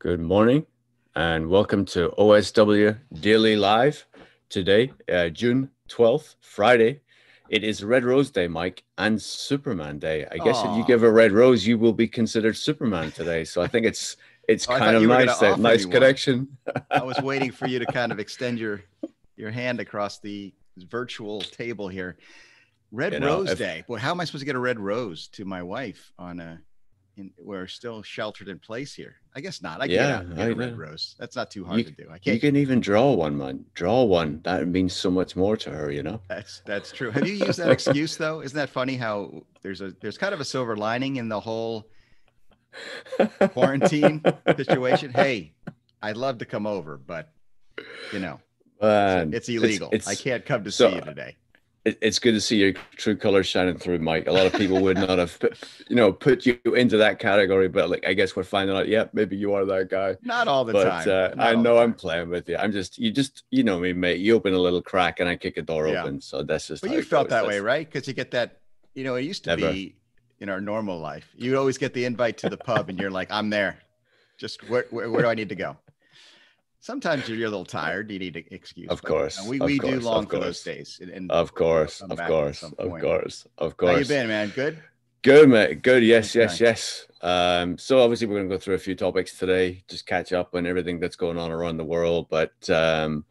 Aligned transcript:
Good 0.00 0.20
morning 0.20 0.64
and 1.14 1.48
welcome 1.48 1.84
to 1.86 2.08
OSW 2.18 2.98
Daily 3.20 3.54
Live. 3.56 4.06
Today, 4.48 4.92
uh, 5.12 5.28
June 5.28 5.70
12th, 5.88 6.36
Friday. 6.40 7.00
It 7.50 7.62
is 7.64 7.84
Red 7.84 8.04
Rose 8.04 8.30
Day, 8.30 8.48
Mike, 8.48 8.82
and 8.98 9.20
Superman 9.20 9.98
Day. 9.98 10.26
I 10.30 10.38
guess 10.38 10.62
if 10.64 10.76
you 10.76 10.84
give 10.86 11.02
a 11.02 11.10
red 11.10 11.32
rose, 11.32 11.66
you 11.66 11.76
will 11.78 11.92
be 11.92 12.08
considered 12.08 12.56
Superman 12.56 13.12
today. 13.12 13.44
So 13.44 13.60
I 13.60 13.66
think 13.66 13.84
it's 13.86 14.16
it's 14.48 14.66
Oh, 14.68 14.76
kind 14.78 14.96
of 14.96 15.02
you 15.02 15.08
were 15.08 15.14
gonna 15.14 15.26
nice 15.26 15.38
that 15.38 15.58
nice 15.60 15.84
connection. 15.84 16.56
I 16.90 17.02
was 17.02 17.18
waiting 17.20 17.52
for 17.52 17.66
you 17.68 17.78
to 17.78 17.86
kind 17.86 18.10
of 18.10 18.18
extend 18.24 18.58
your 18.58 18.82
your 19.36 19.50
hand 19.50 19.80
across 19.80 20.18
the 20.18 20.52
virtual 20.88 21.40
table 21.42 21.88
here. 21.88 22.16
Red 22.92 23.12
You 23.12 23.20
know, 23.20 23.38
Rose 23.40 23.50
if- 23.50 23.58
Day. 23.58 23.84
Boy, 23.86 23.98
how 23.98 24.10
am 24.12 24.20
I 24.20 24.24
supposed 24.24 24.42
to 24.42 24.46
get 24.46 24.56
a 24.56 24.60
red 24.60 24.80
rose 24.80 25.28
to 25.28 25.44
my 25.44 25.62
wife 25.62 26.12
on 26.18 26.40
a? 26.40 26.60
In, 27.20 27.30
we're 27.38 27.66
still 27.66 28.02
sheltered 28.02 28.48
in 28.48 28.58
place 28.58 28.94
here. 28.94 29.16
I 29.34 29.40
guess 29.40 29.62
not. 29.62 29.80
I 29.80 29.84
Yeah, 29.84 29.96
get, 29.96 30.10
out 30.10 30.36
get 30.36 30.38
I 30.38 30.50
a 30.50 30.54
red 30.54 30.78
rose. 30.78 31.14
That's 31.18 31.36
not 31.36 31.50
too 31.50 31.64
hard 31.64 31.78
You- 31.78 31.84
to 31.84 31.90
do. 31.92 32.04
I 32.10 32.18
can't. 32.18 32.34
You 32.34 32.40
can 32.40 32.56
even 32.56 32.80
draw 32.80 33.12
one, 33.12 33.36
man. 33.36 33.64
Draw 33.74 34.04
one. 34.04 34.40
That 34.44 34.66
means 34.66 34.94
so 34.94 35.10
much 35.10 35.36
more 35.36 35.56
to 35.58 35.70
her, 35.70 35.90
you 35.90 36.02
know. 36.02 36.20
That's 36.28 36.62
that's 36.66 36.90
true. 36.92 37.10
Have 37.10 37.26
you 37.28 37.34
used 37.34 37.58
that 37.58 37.70
excuse 37.70 38.16
though? 38.16 38.40
Isn't 38.42 38.56
that 38.56 38.70
funny? 38.70 38.96
How 38.96 39.42
there's 39.62 39.80
a 39.80 39.94
there's 40.00 40.18
kind 40.18 40.34
of 40.34 40.40
a 40.40 40.44
silver 40.44 40.76
lining 40.76 41.16
in 41.16 41.28
the 41.28 41.38
whole 41.40 41.86
quarantine 43.52 44.22
situation. 44.56 45.12
Hey, 45.12 45.52
I'd 46.02 46.16
love 46.16 46.38
to 46.38 46.44
come 46.46 46.66
over, 46.66 46.96
but 46.96 47.32
you 48.12 48.18
know 48.20 48.40
Man, 48.80 49.32
it's 49.34 49.48
illegal. 49.48 49.88
I 49.92 49.96
it's- 49.96 50.20
can't 50.22 50.44
come 50.44 50.64
to 50.64 50.70
so- 50.72 50.88
see 50.90 50.96
you 50.96 51.00
today. 51.02 51.36
It, 51.84 51.98
it's 52.02 52.18
good 52.18 52.32
to 52.32 52.40
see 52.40 52.56
your 52.58 52.72
true 52.96 53.16
colors 53.16 53.46
shining 53.46 53.78
through, 53.78 53.98
Mike. 54.00 54.26
A 54.26 54.32
lot 54.32 54.46
of 54.46 54.52
people 54.52 54.80
would 54.82 54.96
not 54.98 55.18
have, 55.18 55.38
you 55.88 55.96
know, 55.96 56.12
put 56.12 56.44
you 56.44 56.58
into 56.76 56.96
that 56.98 57.18
category, 57.18 57.68
but 57.68 57.88
like 57.88 58.06
I 58.06 58.12
guess 58.14 58.36
we're 58.36 58.44
finding 58.44 58.76
out. 58.76 58.88
Yep, 58.88 59.14
maybe 59.14 59.36
you 59.36 59.54
are 59.54 59.64
that 59.64 59.88
guy. 59.90 60.16
Not 60.22 60.46
all 60.48 60.64
the 60.64 60.72
but 60.74 61.04
time. 61.04 61.38
uh, 61.38 61.42
I 61.42 61.54
know 61.54 61.78
I'm 61.78 61.94
playing 61.94 62.28
with 62.28 62.48
you. 62.48 62.56
I'm 62.56 62.72
just, 62.72 62.98
you 62.98 63.10
just, 63.10 63.44
you 63.50 63.62
know 63.62 63.78
me, 63.78 63.92
mate. 63.92 64.20
You 64.20 64.34
open 64.36 64.52
a 64.52 64.58
little 64.58 64.82
crack 64.82 65.20
and 65.20 65.28
I 65.28 65.36
kick 65.36 65.56
a 65.56 65.62
door 65.62 65.88
Yeah. 65.88 66.02
open. 66.02 66.20
So 66.20 66.42
that's 66.42 66.66
just. 66.68 66.82
But 66.82 66.90
you 66.92 67.02
felt 67.02 67.30
that 67.30 67.46
way, 67.46 67.60
right? 67.60 67.86
Because 67.90 68.06
you 68.06 68.14
get 68.14 68.30
that. 68.32 68.58
You 68.94 69.04
know, 69.04 69.14
it 69.14 69.22
used 69.22 69.44
to 69.44 69.56
Never. 69.56 69.72
be 69.72 69.96
in 70.40 70.48
our 70.48 70.60
normal 70.60 70.98
life. 70.98 71.28
You 71.36 71.56
always 71.58 71.78
get 71.78 71.94
the 71.94 72.04
invite 72.04 72.36
to 72.38 72.50
the 72.50 72.56
pub, 72.56 72.88
and 72.88 72.98
you're 72.98 73.10
like, 73.10 73.30
"I'm 73.30 73.50
there." 73.50 73.78
Just 74.36 74.68
where, 74.68 74.86
where, 74.90 75.10
where 75.10 75.22
do 75.22 75.28
I 75.28 75.34
need 75.34 75.48
to 75.50 75.54
go? 75.54 75.76
Sometimes 76.80 77.28
you're 77.28 77.46
a 77.46 77.50
little 77.50 77.64
tired. 77.80 78.10
You 78.10 78.18
need 78.18 78.36
an 78.36 78.44
excuse. 78.50 78.88
Of 78.88 79.02
but, 79.02 79.08
course, 79.08 79.38
uh, 79.38 79.48
we, 79.48 79.60
of 79.60 79.66
we 79.66 79.78
do 79.78 80.00
long 80.00 80.24
of 80.24 80.30
for 80.30 80.36
those 80.36 80.62
course. 80.62 80.64
days. 80.64 80.98
And, 81.00 81.10
and 81.10 81.30
Of 81.30 81.54
course, 81.54 82.00
come 82.00 82.10
of 82.10 82.16
back 82.16 82.24
at 82.24 82.30
course, 82.30 82.62
of 83.58 83.76
course, 83.76 83.92
How 83.92 83.98
you 83.98 84.04
been, 84.06 84.28
man? 84.28 84.52
Good. 84.54 84.82
Good, 85.22 85.50
mate. 85.50 85.82
Good. 85.82 86.02
Yes, 86.02 86.34
Okay. 86.34 86.44
yes, 86.44 86.60
yes. 86.60 87.06
Um, 87.20 87.76
so 87.76 88.00
obviously 88.00 88.26
we're 88.26 88.36
going 88.38 88.48
to 88.48 88.54
go 88.54 88.58
through 88.58 88.76
a 88.76 88.78
few 88.78 88.94
topics 88.94 89.38
today, 89.38 89.84
just 89.86 90.06
catch 90.06 90.32
up 90.32 90.54
on 90.54 90.66
everything 90.66 90.98
that's 90.98 91.16
going 91.16 91.36
on 91.36 91.50
around 91.50 91.76
the 91.76 91.84
world. 91.84 92.28
But 92.30 92.68
um, 92.70 93.26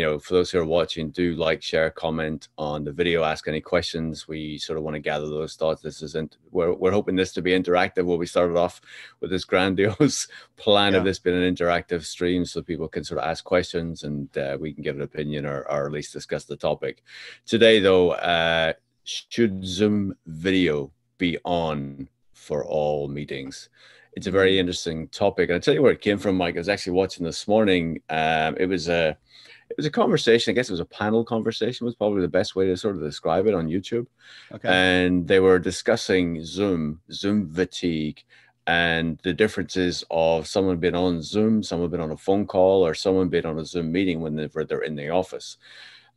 you 0.00 0.06
know, 0.06 0.18
for 0.18 0.32
those 0.32 0.50
who 0.50 0.58
are 0.58 0.64
watching, 0.64 1.10
do 1.10 1.34
like, 1.34 1.62
share, 1.62 1.90
comment 1.90 2.48
on 2.56 2.84
the 2.84 2.90
video, 2.90 3.22
ask 3.22 3.46
any 3.46 3.60
questions. 3.60 4.26
We 4.26 4.56
sort 4.56 4.78
of 4.78 4.82
want 4.82 4.94
to 4.94 4.98
gather 4.98 5.26
those 5.28 5.56
thoughts. 5.56 5.82
This 5.82 6.00
isn't. 6.00 6.38
We're 6.50 6.72
we're 6.72 6.90
hoping 6.90 7.16
this 7.16 7.34
to 7.34 7.42
be 7.42 7.50
interactive. 7.50 8.04
Where 8.06 8.16
we 8.16 8.24
started 8.24 8.56
off 8.56 8.80
with 9.20 9.28
this 9.28 9.44
grandiose 9.50 10.26
plan 10.56 10.94
Yeah. 10.94 11.00
of 11.00 11.04
this 11.04 11.18
being 11.18 11.36
an 11.36 11.54
interactive 11.54 12.02
stream, 12.04 12.46
so 12.46 12.62
people 12.62 12.88
can 12.88 13.04
sort 13.04 13.20
of 13.20 13.28
ask 13.28 13.44
questions 13.44 14.04
and 14.04 14.34
uh, 14.38 14.56
we 14.58 14.72
can 14.72 14.82
give 14.82 14.96
an 14.96 15.02
opinion 15.02 15.44
or 15.44 15.70
or 15.70 15.84
at 15.84 15.92
least 15.92 16.14
discuss 16.14 16.44
the 16.46 16.56
topic. 16.56 17.02
Today, 17.44 17.78
though, 17.78 18.12
uh, 18.12 18.72
should 19.04 19.66
Zoom 19.66 20.14
video 20.24 20.90
be 21.18 21.36
on 21.44 22.08
for 22.32 22.64
all 22.64 23.06
meetings? 23.06 23.68
It's 24.14 24.26
a 24.26 24.30
very 24.30 24.58
interesting 24.58 25.08
topic, 25.08 25.50
and 25.50 25.56
I'll 25.56 25.60
tell 25.60 25.74
you 25.74 25.82
where 25.82 25.92
it 25.92 26.00
came 26.00 26.16
from, 26.16 26.38
Mike. 26.38 26.54
I 26.56 26.58
was 26.60 26.70
actually 26.70 26.94
watching 26.94 27.26
this 27.26 27.46
morning. 27.46 28.00
Um, 28.08 28.56
it 28.58 28.66
was 28.66 28.88
a 28.88 29.18
it 29.70 29.76
was 29.76 29.86
a 29.86 29.90
conversation. 29.90 30.50
I 30.50 30.54
guess 30.54 30.68
it 30.68 30.72
was 30.72 30.80
a 30.80 30.84
panel 30.84 31.24
conversation. 31.24 31.84
Was 31.84 31.94
probably 31.94 32.22
the 32.22 32.28
best 32.28 32.56
way 32.56 32.66
to 32.66 32.76
sort 32.76 32.96
of 32.96 33.02
describe 33.02 33.46
it 33.46 33.54
on 33.54 33.68
YouTube. 33.68 34.06
Okay. 34.52 34.68
And 34.68 35.26
they 35.26 35.40
were 35.40 35.58
discussing 35.58 36.44
Zoom, 36.44 37.00
Zoom 37.12 37.48
fatigue, 37.48 38.22
and 38.66 39.18
the 39.22 39.32
differences 39.32 40.04
of 40.10 40.46
someone 40.46 40.78
being 40.78 40.96
on 40.96 41.22
Zoom, 41.22 41.62
someone 41.62 41.88
being 41.88 42.02
on 42.02 42.10
a 42.10 42.16
phone 42.16 42.46
call, 42.46 42.84
or 42.84 42.94
someone 42.94 43.28
being 43.28 43.46
on 43.46 43.58
a 43.58 43.64
Zoom 43.64 43.92
meeting 43.92 44.20
whenever 44.20 44.64
they're 44.64 44.82
in 44.82 44.96
the 44.96 45.10
office. 45.10 45.56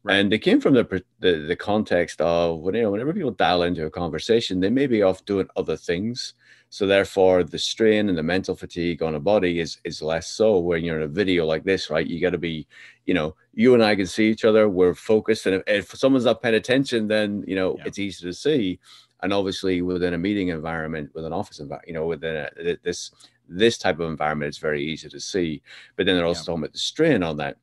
Right. 0.04 0.16
And 0.16 0.32
they 0.32 0.40
came 0.40 0.60
from 0.60 0.74
the, 0.74 1.04
the 1.20 1.46
the 1.48 1.56
context 1.56 2.20
of 2.20 2.60
when 2.60 2.76
you 2.76 2.82
know 2.82 2.92
whenever 2.92 3.14
people 3.14 3.32
dial 3.32 3.64
into 3.64 3.86
a 3.86 3.92
conversation, 3.92 4.60
they 4.60 4.70
may 4.70 4.88
be 4.88 5.04
off 5.04 5.24
doing 5.26 5.48
other 5.56 5.78
things. 5.78 6.34
So 6.74 6.88
therefore, 6.88 7.44
the 7.44 7.60
strain 7.60 8.10
and 8.10 8.18
the 8.18 8.24
mental 8.24 8.56
fatigue 8.56 9.04
on 9.04 9.14
a 9.14 9.20
body 9.20 9.60
is 9.60 9.78
is 9.84 10.02
less 10.02 10.28
so. 10.28 10.58
When 10.58 10.84
you're 10.84 10.98
in 10.98 11.04
a 11.04 11.08
video 11.08 11.46
like 11.46 11.64
this, 11.64 11.92
right? 11.92 12.08
You 12.08 12.20
got 12.20 12.32
to 12.32 12.40
be, 12.40 12.66
you 13.06 13.14
know, 13.14 13.36
you 13.54 13.76
and 13.76 13.84
I 13.84 13.96
can 13.96 14.08
see 14.08 14.32
each 14.32 14.44
other. 14.44 14.68
We're 14.68 14.96
focused, 14.96 15.46
and 15.46 15.58
if, 15.58 15.64
if 15.68 15.96
someone's 15.96 16.26
not 16.26 16.42
paying 16.42 16.56
attention, 16.56 17.08
then 17.08 17.44
you 17.46 17.56
know 17.56 17.76
Yeah. 17.78 17.84
it's 17.86 18.00
easy 18.00 18.26
to 18.26 18.34
see. 18.34 18.80
And 19.22 19.32
obviously, 19.32 19.84
within 19.84 20.16
a 20.16 20.18
meeting 20.18 20.48
environment, 20.48 21.12
with 21.14 21.26
an 21.26 21.32
office 21.32 21.60
environment, 21.60 21.90
you 21.90 21.94
know, 21.94 22.08
within 22.08 22.38
a, 22.38 22.78
this 22.84 23.12
this 23.48 23.78
type 23.78 24.00
of 24.00 24.10
environment, 24.10 24.48
it's 24.48 24.58
very 24.58 24.84
easy 24.84 25.10
to 25.10 25.20
see. 25.20 25.62
But 25.96 26.08
then 26.08 26.16
they're 26.16 26.26
also 26.26 26.42
Yeah. 26.42 26.46
talking 26.46 26.64
about 26.64 26.74
the 26.74 26.80
strain 26.80 27.22
on 27.22 27.38
that. 27.38 27.58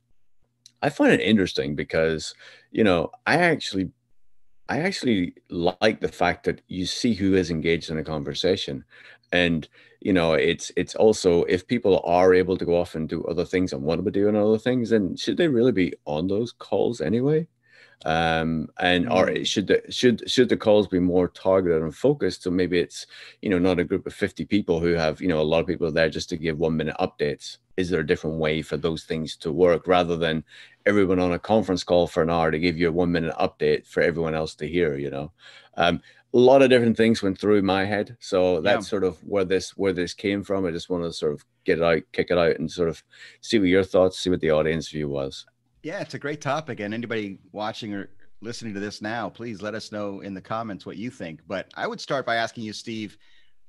I 0.82 0.88
find 0.88 1.12
it 1.12 1.21
interesting 1.21 1.75
because, 1.75 2.32
you 2.71 2.84
know, 2.84 3.10
I 3.27 3.38
actually 3.38 3.91
I 4.71 4.79
actually 4.81 5.35
like 5.51 6.01
the 6.01 6.09
fact 6.09 6.45
that 6.45 6.63
you 6.69 6.87
see 6.87 7.13
who 7.15 7.35
is 7.35 7.51
engaged 7.51 7.91
in 7.91 7.99
a 7.99 8.05
conversation. 8.05 8.85
And 9.33 9.69
you 10.01 10.13
know, 10.15 10.33
it's 10.35 10.73
it's 10.77 10.95
also 10.95 11.45
if 11.45 11.67
people 11.67 12.01
are 12.05 12.33
able 12.35 12.57
to 12.57 12.65
go 12.65 12.77
off 12.77 12.95
and 12.95 13.09
do 13.09 13.23
other 13.25 13.45
things 13.45 13.73
and 13.73 13.83
want 13.83 13.99
to 13.99 14.03
be 14.03 14.11
doing 14.13 14.37
other 14.37 14.59
things, 14.59 14.91
then 14.91 15.17
should 15.17 15.37
they 15.37 15.49
really 15.49 15.73
be 15.73 15.93
on 16.07 16.29
those 16.29 16.53
calls 16.53 17.01
anyway? 17.03 17.49
Um, 18.06 18.69
and 18.78 19.06
or 19.11 19.27
Mm. 19.27 19.47
should 19.47 19.66
the 19.66 19.83
should 19.91 20.28
should 20.31 20.49
the 20.49 20.56
calls 20.56 20.88
be 20.88 21.00
more 21.00 21.28
targeted 21.28 21.83
and 21.83 21.94
focused? 21.94 22.43
So 22.44 22.50
maybe 22.50 22.78
it's 22.78 23.06
you 23.43 23.50
know 23.50 23.59
not 23.59 23.78
a 23.78 23.84
group 23.84 24.06
of 24.06 24.15
50 24.15 24.44
people 24.47 24.81
who 24.81 24.94
have 24.94 25.21
you 25.21 25.28
know 25.28 25.41
a 25.41 25.43
lot 25.43 25.61
of 25.61 25.66
people 25.66 25.91
there 25.93 26.09
just 26.09 26.31
to 26.31 26.39
give 26.39 26.59
one 26.59 26.77
minute 26.77 26.97
updates. 26.99 27.59
Is 27.77 27.91
there 27.91 28.00
a 28.00 28.06
different 28.06 28.39
way 28.39 28.62
for 28.62 28.77
those 28.78 29.05
things 29.05 29.37
to 29.39 29.53
work 29.53 29.87
rather 29.87 30.16
than 30.16 30.44
everyone 30.87 31.19
on 31.21 31.33
a 31.33 31.39
conference 31.39 31.84
call 31.84 32.06
for 32.06 32.22
an 32.22 32.31
hour 32.31 32.50
to 32.50 32.59
give 32.59 32.78
you 32.78 32.89
a 32.89 32.93
one 32.93 33.12
minute 33.12 33.34
update 33.39 33.87
for 33.87 34.03
everyone 34.03 34.34
else 34.34 34.55
to 34.56 34.66
hear? 34.69 34.97
You 34.97 35.10
know, 35.10 35.33
um, 35.77 36.00
a 36.33 36.39
lot 36.39 36.62
of 36.62 36.71
different 36.71 36.97
things 36.97 37.22
went 37.22 37.39
through 37.39 37.62
my 37.62 37.84
head, 37.84 38.16
so 38.21 38.60
that's 38.60 38.87
sort 38.87 39.05
of 39.05 39.19
where 39.25 39.44
this 39.44 39.77
where 39.77 39.93
this 39.93 40.15
came 40.15 40.43
from. 40.43 40.65
I 40.65 40.71
just 40.71 40.89
want 40.89 41.05
to 41.05 41.12
sort 41.12 41.33
of 41.34 41.44
get 41.65 41.78
it 41.78 41.84
out, 41.84 42.03
kick 42.12 42.31
it 42.31 42.39
out, 42.39 42.56
and 42.59 42.71
sort 42.71 42.89
of 42.89 43.03
see 43.43 43.59
what 43.59 43.69
your 43.69 43.84
thoughts, 43.84 44.19
see 44.19 44.31
what 44.31 44.41
the 44.41 44.50
audience 44.53 44.89
view 44.89 45.09
was. 45.09 45.44
Yeah, 45.83 46.01
it's 46.01 46.15
a 46.15 46.19
great 46.19 46.41
topic. 46.41 46.81
And 46.81 46.93
anybody 46.93 47.39
watching 47.53 47.95
or 47.95 48.11
listening 48.43 48.75
to 48.75 48.81
this 48.81 49.01
now, 49.01 49.29
please 49.31 49.63
let 49.63 49.75
us 49.75 49.93
know 49.93 50.21
in 50.21 50.35
the 50.35 50.41
comments 50.41 50.85
what 50.85 50.97
you 50.97 51.11
think. 51.11 51.41
But 51.47 51.71
I 51.75 51.87
would 51.87 52.01
start 52.01 52.27
by 52.27 52.37
asking 52.37 52.65
you, 52.65 52.73
Steve, 52.73 53.17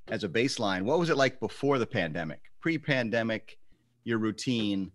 as 0.10 0.24
a 0.24 0.30
baseline, 0.30 0.84
what 0.84 1.00
was 1.00 1.10
it 1.10 1.18
like 1.18 1.40
before 1.40 1.80
the 1.80 1.86
pandemic? 1.86 2.52
Pre 2.60 2.78
pandemic, 2.78 3.58
your 4.04 4.18
routine, 4.18 4.92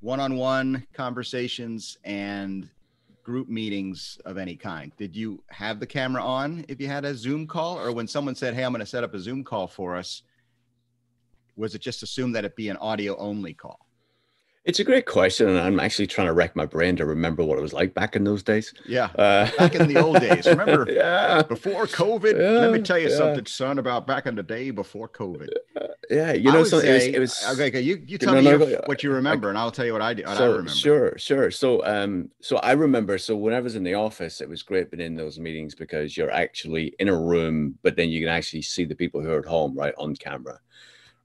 one 0.00 0.20
on 0.20 0.36
one 0.36 0.86
conversations, 0.92 1.98
and 2.04 2.68
group 3.24 3.48
meetings 3.48 4.18
of 4.24 4.36
any 4.36 4.56
kind. 4.56 4.92
Did 4.96 5.16
you 5.16 5.42
have 5.50 5.80
the 5.80 5.86
camera 5.86 6.22
on 6.22 6.64
if 6.68 6.80
you 6.80 6.86
had 6.86 7.04
a 7.04 7.14
Zoom 7.14 7.46
call? 7.46 7.78
Or 7.78 7.92
when 7.92 8.06
someone 8.06 8.34
said, 8.34 8.54
Hey, 8.54 8.64
I'm 8.64 8.72
going 8.72 8.80
to 8.80 8.86
set 8.86 9.04
up 9.04 9.14
a 9.14 9.20
Zoom 9.20 9.42
call 9.42 9.66
for 9.66 9.96
us, 9.96 10.22
was 11.56 11.74
it 11.74 11.80
just 11.80 12.02
assumed 12.02 12.34
that 12.36 12.44
it 12.44 12.56
be 12.56 12.68
an 12.68 12.76
audio 12.78 13.16
only 13.16 13.52
call? 13.52 13.86
It's 14.64 14.78
a 14.78 14.84
great 14.84 15.06
question, 15.06 15.48
and 15.48 15.58
I'm 15.58 15.80
actually 15.80 16.06
trying 16.06 16.28
to 16.28 16.32
rack 16.32 16.54
my 16.54 16.64
brain 16.66 16.94
to 16.96 17.04
remember 17.04 17.42
what 17.42 17.58
it 17.58 17.60
was 17.62 17.72
like 17.72 17.94
back 17.94 18.14
in 18.14 18.22
those 18.22 18.44
days. 18.44 18.72
Yeah. 18.86 19.06
Uh, 19.06 19.50
Back 19.58 19.74
in 19.74 19.88
the 19.88 19.98
old 20.00 20.20
days, 20.20 20.46
remember? 20.46 20.86
yeah, 20.90 21.42
Before 21.42 21.86
COVID, 21.86 22.34
Yeah, 22.40 22.60
let 22.60 22.72
me 22.72 22.78
tell 22.80 22.96
you 22.98 23.08
yeah. 23.08 23.16
something, 23.16 23.44
son, 23.46 23.80
about 23.80 24.06
back 24.06 24.26
in 24.26 24.36
the 24.36 24.42
day 24.44 24.70
before 24.70 25.08
COVID. 25.08 25.48
yeah. 26.08 26.32
You 26.34 26.50
I 26.50 26.54
know, 26.54 26.62
something. 26.62 26.88
It 26.88 26.94
was, 26.94 27.04
it 27.06 27.18
was 27.18 27.44
okay. 27.54 27.66
okay, 27.68 27.80
You 27.80 28.04
you 28.06 28.18
tell 28.18 28.34
No, 28.34 28.40
me 28.40 28.50
no, 28.52 28.58
go- 28.58 28.80
what 28.86 29.02
you 29.02 29.10
remember, 29.10 29.48
and 29.48 29.58
I'll 29.58 29.72
tell 29.72 29.84
you 29.84 29.94
what 29.94 30.02
I 30.02 30.14
do. 30.14 30.22
What 30.22 30.38
I 30.40 30.44
remember. 30.46 30.70
sure 30.70 31.18
sure 31.18 31.50
so 31.50 31.84
um 31.84 32.30
so 32.40 32.56
i 32.58 32.70
remember 32.72 33.18
so 33.18 33.34
when 33.36 33.54
i 33.54 33.60
was 33.60 33.74
in 33.74 33.82
the 33.82 33.94
office 33.94 34.40
it 34.40 34.48
was 34.48 34.62
great 34.62 34.90
being 34.90 35.00
in 35.04 35.16
those 35.16 35.38
meetings 35.40 35.74
because 35.74 36.16
you're 36.16 36.30
actually 36.30 36.94
in 37.00 37.08
a 37.08 37.16
room 37.18 37.76
but 37.82 37.96
then 37.96 38.08
you 38.10 38.20
can 38.20 38.28
actually 38.28 38.62
see 38.62 38.84
the 38.84 38.94
people 38.94 39.20
who 39.22 39.30
are 39.30 39.38
at 39.40 39.44
home 39.44 39.76
right 39.76 39.94
on 39.98 40.14
camera 40.14 40.58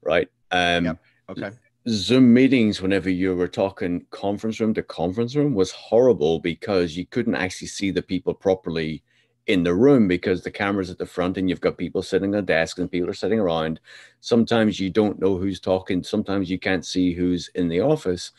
right 0.02 0.28
um 0.50 0.84
Yep. 0.86 0.98
Okay. 1.30 1.50
Zoom 1.88 2.34
meetings 2.34 2.82
whenever 2.82 3.08
you 3.08 3.34
were 3.34 3.48
talking 3.48 4.04
conference 4.10 4.60
room 4.60 4.74
to 4.74 4.82
conference 4.82 5.34
room 5.34 5.54
was 5.54 5.70
horrible 5.70 6.38
because 6.38 6.96
you 6.96 7.06
couldn't 7.06 7.34
actually 7.34 7.68
see 7.68 7.90
the 7.90 8.02
people 8.02 8.34
properly 8.34 9.02
in 9.46 9.62
the 9.62 9.74
room 9.74 10.06
because 10.06 10.42
the 10.42 10.50
camera's 10.50 10.90
at 10.90 10.98
the 10.98 11.06
front 11.06 11.38
and 11.38 11.48
you've 11.48 11.60
got 11.60 11.78
people 11.78 12.02
sitting 12.02 12.34
on 12.34 12.44
desks 12.44 12.78
and 12.78 12.90
people 12.90 13.08
are 13.08 13.14
sitting 13.14 13.38
around. 13.38 13.80
Sometimes 14.20 14.78
you 14.78 14.90
don't 14.90 15.18
know 15.18 15.38
who's 15.38 15.60
talking. 15.60 16.02
Sometimes 16.02 16.50
you 16.50 16.58
can't 16.58 16.84
see 16.84 17.14
who's 17.14 17.48
in 17.54 17.68
the 17.68 17.80
office. 17.80 18.32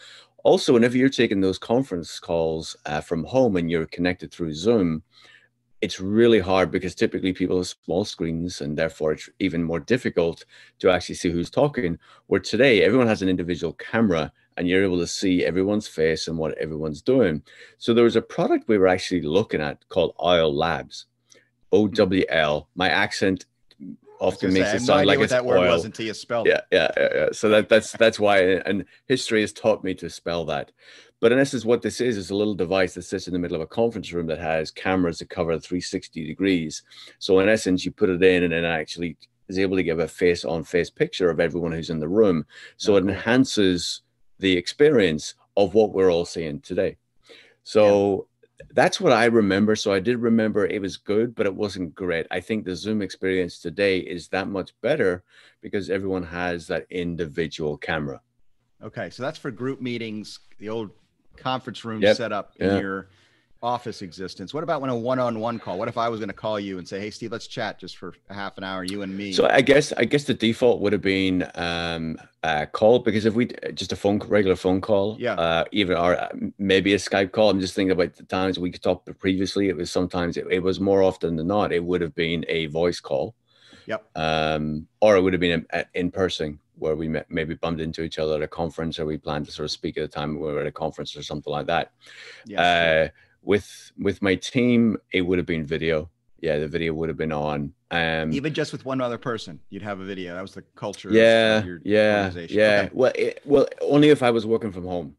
Also 0.43 0.73
whenever 0.73 0.97
you're 0.97 1.09
taking 1.09 1.41
those 1.41 1.57
conference 1.57 2.19
calls 2.19 2.75
uh, 2.85 3.01
from 3.01 3.23
home 3.23 3.55
and 3.55 3.71
you're 3.71 3.87
connected 3.87 4.31
through 4.31 4.53
zoom 4.53 5.01
it's 5.81 5.99
really 5.99 6.39
hard 6.39 6.71
because 6.71 6.93
typically 6.93 7.31
people 7.31 7.57
have 7.57 7.67
small 7.67 8.03
screens 8.03 8.61
and 8.61 8.77
therefore 8.77 9.13
it's 9.13 9.29
even 9.39 9.63
more 9.63 9.79
difficult 9.79 10.45
to 10.79 10.89
actually 10.89 11.15
see 11.15 11.29
who's 11.31 11.49
talking. 11.49 11.97
Where 12.27 12.41
today 12.41 12.83
everyone 12.83 13.07
has 13.07 13.21
an 13.21 13.29
individual 13.29 13.73
camera 13.73 14.31
and 14.57 14.67
you're 14.67 14.83
able 14.83 14.99
to 14.99 15.07
see 15.07 15.45
everyone's 15.45 15.87
face 15.87 16.27
and 16.27 16.37
what 16.37 16.57
everyone's 16.57 17.01
doing. 17.01 17.41
So 17.77 17.93
there 17.93 18.03
was 18.03 18.17
a 18.17 18.21
product 18.21 18.67
we 18.67 18.77
were 18.77 18.87
actually 18.87 19.21
looking 19.21 19.61
at 19.61 19.87
called 19.87 20.15
Owl 20.19 20.53
Labs, 20.53 21.05
mm-hmm. 21.33 21.39
O 21.71 21.87
W 21.87 22.25
L. 22.27 22.67
My 22.75 22.89
accent 22.89 23.45
often 24.19 24.51
makes 24.51 24.71
say, 24.71 24.75
it 24.75 24.81
sound 24.81 25.03
no 25.03 25.07
like 25.07 25.19
it's 25.19 25.31
that 25.31 25.45
word 25.45 25.59
oil. 25.59 25.71
was 25.71 25.85
until 25.85 26.05
you 26.05 26.13
spelled 26.13 26.45
Yeah, 26.45 26.57
it. 26.57 26.63
yeah, 26.73 26.91
yeah, 26.97 27.09
yeah. 27.15 27.27
So 27.31 27.47
that 27.47 27.69
that's 27.69 27.93
that's 27.93 28.19
why, 28.19 28.39
and 28.41 28.83
history 29.07 29.39
has 29.39 29.53
taught 29.53 29.81
me 29.81 29.93
to 29.95 30.09
spell 30.09 30.43
that. 30.45 30.73
But 31.21 31.31
in 31.31 31.39
essence, 31.39 31.65
what 31.65 31.81
this 31.81 31.99
is 31.99 32.17
is 32.17 32.29
a 32.29 32.35
little 32.35 32.55
device 32.55 32.93
that 32.93 33.01
sits 33.01 33.27
in 33.27 33.33
the 33.33 33.39
middle 33.39 33.55
of 33.55 33.61
a 33.61 33.67
conference 33.67 34.13
room 34.13 34.27
that 34.27 34.39
has 34.39 34.71
cameras 34.71 35.19
that 35.19 35.29
cover 35.29 35.57
360 35.59 36.25
degrees. 36.25 36.83
So 37.19 37.39
in 37.39 37.49
essence, 37.49 37.83
you 37.83 37.91
put 37.91 38.09
it 38.09 38.23
in, 38.23 38.43
and 38.43 38.53
it 38.53 38.63
actually 38.63 39.17
is 39.49 39.59
able 39.59 39.75
to 39.75 39.83
give 39.83 39.99
a 39.99 40.07
face-on-face 40.07 40.91
picture 40.91 41.29
of 41.29 41.39
everyone 41.39 41.71
who's 41.71 41.89
in 41.89 41.99
the 41.99 42.07
room. 42.07 42.45
So 42.77 42.95
it 42.95 43.03
enhances 43.03 44.01
the 44.37 44.55
experience 44.55 45.33
of 45.57 45.73
what 45.73 45.91
we're 45.91 46.11
all 46.11 46.25
seeing 46.25 46.61
today. 46.61 46.95
So 47.63 48.27
that's 48.71 49.01
what 49.01 49.11
I 49.11 49.25
remember. 49.25 49.75
So 49.75 49.91
I 49.91 49.99
did 49.99 50.19
remember 50.19 50.65
it 50.65 50.81
was 50.81 50.97
good, 50.97 51.35
but 51.35 51.45
it 51.45 51.55
wasn't 51.55 51.95
great. 51.95 52.27
I 52.31 52.39
think 52.39 52.63
the 52.63 52.75
Zoom 52.75 53.01
experience 53.01 53.59
today 53.59 53.99
is 53.99 54.29
that 54.29 54.47
much 54.47 54.71
better 54.81 55.23
because 55.61 55.89
everyone 55.89 56.23
has 56.23 56.67
that 56.67 56.85
individual 56.89 57.77
camera. 57.77 58.21
Okay, 58.81 59.09
so 59.09 59.23
that's 59.23 59.37
for 59.37 59.51
group 59.51 59.81
meetings, 59.81 60.39
the 60.57 60.69
old 60.69 60.91
conference 61.39 61.83
room 61.85 62.01
Yep. 62.01 62.17
set 62.17 62.31
up 62.31 62.53
in 62.57 62.67
Yeah. 62.69 62.79
your 62.79 63.07
office 63.61 64.01
existence. 64.01 64.53
What 64.53 64.63
about 64.63 64.79
when 64.79 64.89
a 64.89 64.95
one-on-one 64.95 65.59
call? 65.59 65.77
What 65.77 65.89
if 65.89 65.97
I 65.97 66.07
was 66.07 66.21
going 66.21 66.29
to 66.29 66.33
call 66.33 66.59
you 66.61 66.77
and 66.77 66.87
say, 66.87 66.99
"Hey, 67.01 67.09
Steve, 67.09 67.33
let's 67.33 67.45
chat 67.45 67.77
just 67.77 67.97
for 67.97 68.13
half 68.29 68.57
an 68.57 68.63
hour, 68.63 68.85
you 68.85 69.01
and 69.01 69.17
me"? 69.17 69.33
So 69.33 69.47
I 69.49 69.59
guess 69.59 69.91
I 69.97 70.05
guess 70.05 70.23
the 70.23 70.33
default 70.33 70.79
would 70.79 70.93
have 70.93 71.01
been 71.01 71.45
um, 71.55 72.17
a 72.43 72.65
call 72.67 72.99
because 72.99 73.25
if 73.25 73.33
we 73.33 73.47
just 73.73 73.91
a 73.91 73.97
phone 73.97 74.19
regular 74.19 74.55
phone 74.55 74.79
call, 74.79 75.17
Yeah. 75.19 75.33
uh, 75.33 75.65
even 75.73 75.97
or 75.97 76.15
uh, 76.17 76.29
maybe 76.57 76.93
a 76.93 76.97
Skype 76.97 77.33
call. 77.33 77.49
I'm 77.49 77.59
just 77.59 77.73
thinking 77.75 77.91
about 77.91 78.13
the 78.15 78.23
times 78.23 78.57
we 78.57 78.71
talked 78.71 79.09
previously. 79.19 79.67
It 79.67 79.75
was 79.75 79.91
sometimes 79.91 80.37
it, 80.37 80.47
it 80.49 80.63
was 80.63 80.79
more 80.79 81.03
often 81.03 81.35
than 81.35 81.47
not 81.47 81.73
it 81.73 81.83
would 81.83 81.99
have 81.99 82.15
been 82.15 82.45
a 82.47 82.67
voice 82.67 83.01
call. 83.01 83.35
Yep. 83.87 84.05
Um, 84.15 84.87
or 85.01 85.17
it 85.17 85.21
would 85.21 85.33
have 85.33 85.39
been 85.41 85.65
in, 85.73 85.85
in 85.95 86.11
person 86.11 86.59
where 86.79 86.95
we 86.95 87.07
met, 87.07 87.29
maybe 87.29 87.53
bumped 87.55 87.81
into 87.81 88.01
each 88.03 88.17
other 88.19 88.35
at 88.35 88.41
a 88.41 88.47
conference 88.47 88.99
or 88.99 89.05
we 89.05 89.17
planned 89.17 89.45
to 89.45 89.51
sort 89.51 89.65
of 89.65 89.71
speak 89.71 89.97
at 89.97 90.03
a 90.03 90.07
time 90.07 90.35
we 90.39 90.41
were 90.41 90.59
at 90.61 90.67
a 90.67 90.71
conference 90.71 91.15
or 91.15 91.23
something 91.23 91.51
like 91.51 91.67
that. 91.67 91.91
Yes, 92.45 92.59
Uh, 92.59 93.09
with 93.43 93.91
with 93.97 94.21
my 94.21 94.35
team, 94.35 94.97
it 95.13 95.21
would 95.21 95.37
have 95.37 95.45
been 95.47 95.65
video. 95.65 96.09
Yeah, 96.41 96.57
the 96.57 96.67
video 96.67 96.93
would 96.93 97.09
have 97.09 97.17
been 97.17 97.31
on. 97.33 97.73
Um, 97.91 98.31
even 98.31 98.53
just 98.53 98.71
with 98.71 98.85
one 98.85 99.01
other 99.01 99.17
person, 99.17 99.59
you'd 99.69 99.81
have 99.81 99.99
a 99.99 100.05
video. 100.05 100.35
That 100.35 100.41
was 100.41 100.53
the 100.53 100.61
culture. 100.75 101.09
yeah, 101.11 101.57
of 101.59 101.65
your 101.65 101.81
yeah, 101.83 102.15
organization. 102.25 102.57
yeah. 102.57 102.81
Okay. 102.85 102.89
Well, 102.93 103.11
it, 103.15 103.41
well, 103.45 103.67
only 103.81 104.09
if 104.09 104.23
I 104.23 104.31
was 104.31 104.45
working 104.45 104.71
from 104.71 104.85
home. 104.85 105.15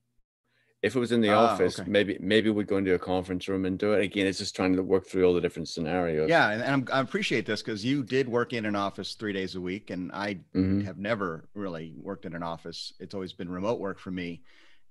If 0.82 0.96
it 0.96 0.98
was 0.98 1.12
in 1.12 1.20
the 1.20 1.28
Ah, 1.34 1.44
office, 1.52 1.78
okay. 1.78 1.90
maybe 1.90 2.16
maybe 2.20 2.48
we'd 2.48 2.66
go 2.66 2.78
into 2.78 2.94
a 2.94 2.98
conference 2.98 3.46
room 3.48 3.66
and 3.66 3.78
do 3.78 3.92
it. 3.92 4.02
Again, 4.02 4.26
it's 4.26 4.38
just 4.38 4.56
trying 4.56 4.74
to 4.76 4.82
work 4.82 5.06
through 5.06 5.26
all 5.26 5.34
the 5.34 5.40
different 5.40 5.68
scenarios. 5.68 6.30
Yeah, 6.30 6.48
and, 6.50 6.62
and 6.62 6.72
I'm, 6.72 6.88
I 6.90 7.00
appreciate 7.00 7.44
this 7.44 7.60
because 7.60 7.84
you 7.84 8.02
did 8.02 8.26
work 8.26 8.54
in 8.54 8.64
an 8.64 8.74
office 8.74 9.12
three 9.14 9.34
days 9.34 9.56
a 9.56 9.60
week, 9.60 9.90
and 9.90 10.10
I 10.12 10.38
Mhm. 10.54 10.82
have 10.86 10.96
never 10.96 11.48
really 11.54 11.92
worked 11.98 12.24
in 12.24 12.34
an 12.34 12.42
office. 12.42 12.94
It's 12.98 13.14
always 13.14 13.34
been 13.34 13.50
remote 13.50 13.78
work 13.78 13.98
for 13.98 14.10
me. 14.10 14.42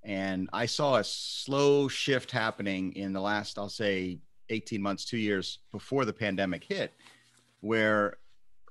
And 0.04 0.48
I 0.54 0.68
saw 0.68 0.98
a 0.98 1.04
slow 1.04 1.88
shift 1.88 2.30
happening 2.32 2.94
in 2.94 3.12
the 3.12 3.20
last, 3.22 3.58
I'll 3.58 3.68
say, 3.68 4.20
18 4.50 4.82
months, 4.82 5.06
two 5.06 5.18
years 5.18 5.58
before 5.72 6.06
the 6.06 6.14
pandemic 6.14 6.64
hit, 6.64 6.94
where 7.62 8.18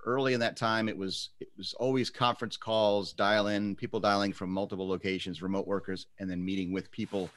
early 0.08 0.32
in 0.32 0.40
that 0.40 0.56
time 0.56 0.88
it 0.88 0.96
was 0.96 1.30
it 1.38 1.48
was 1.56 1.74
always 1.74 2.08
conference 2.08 2.56
calls, 2.56 3.12
dial 3.12 3.48
in, 3.48 3.76
people 3.76 4.00
dialing 4.00 4.32
from 4.32 4.50
multiple 4.50 4.88
locations, 4.88 5.42
remote 5.42 5.66
workers, 5.66 6.06
and 6.18 6.30
then 6.30 6.42
meeting 6.42 6.72
with 6.72 6.90
people 6.90 7.28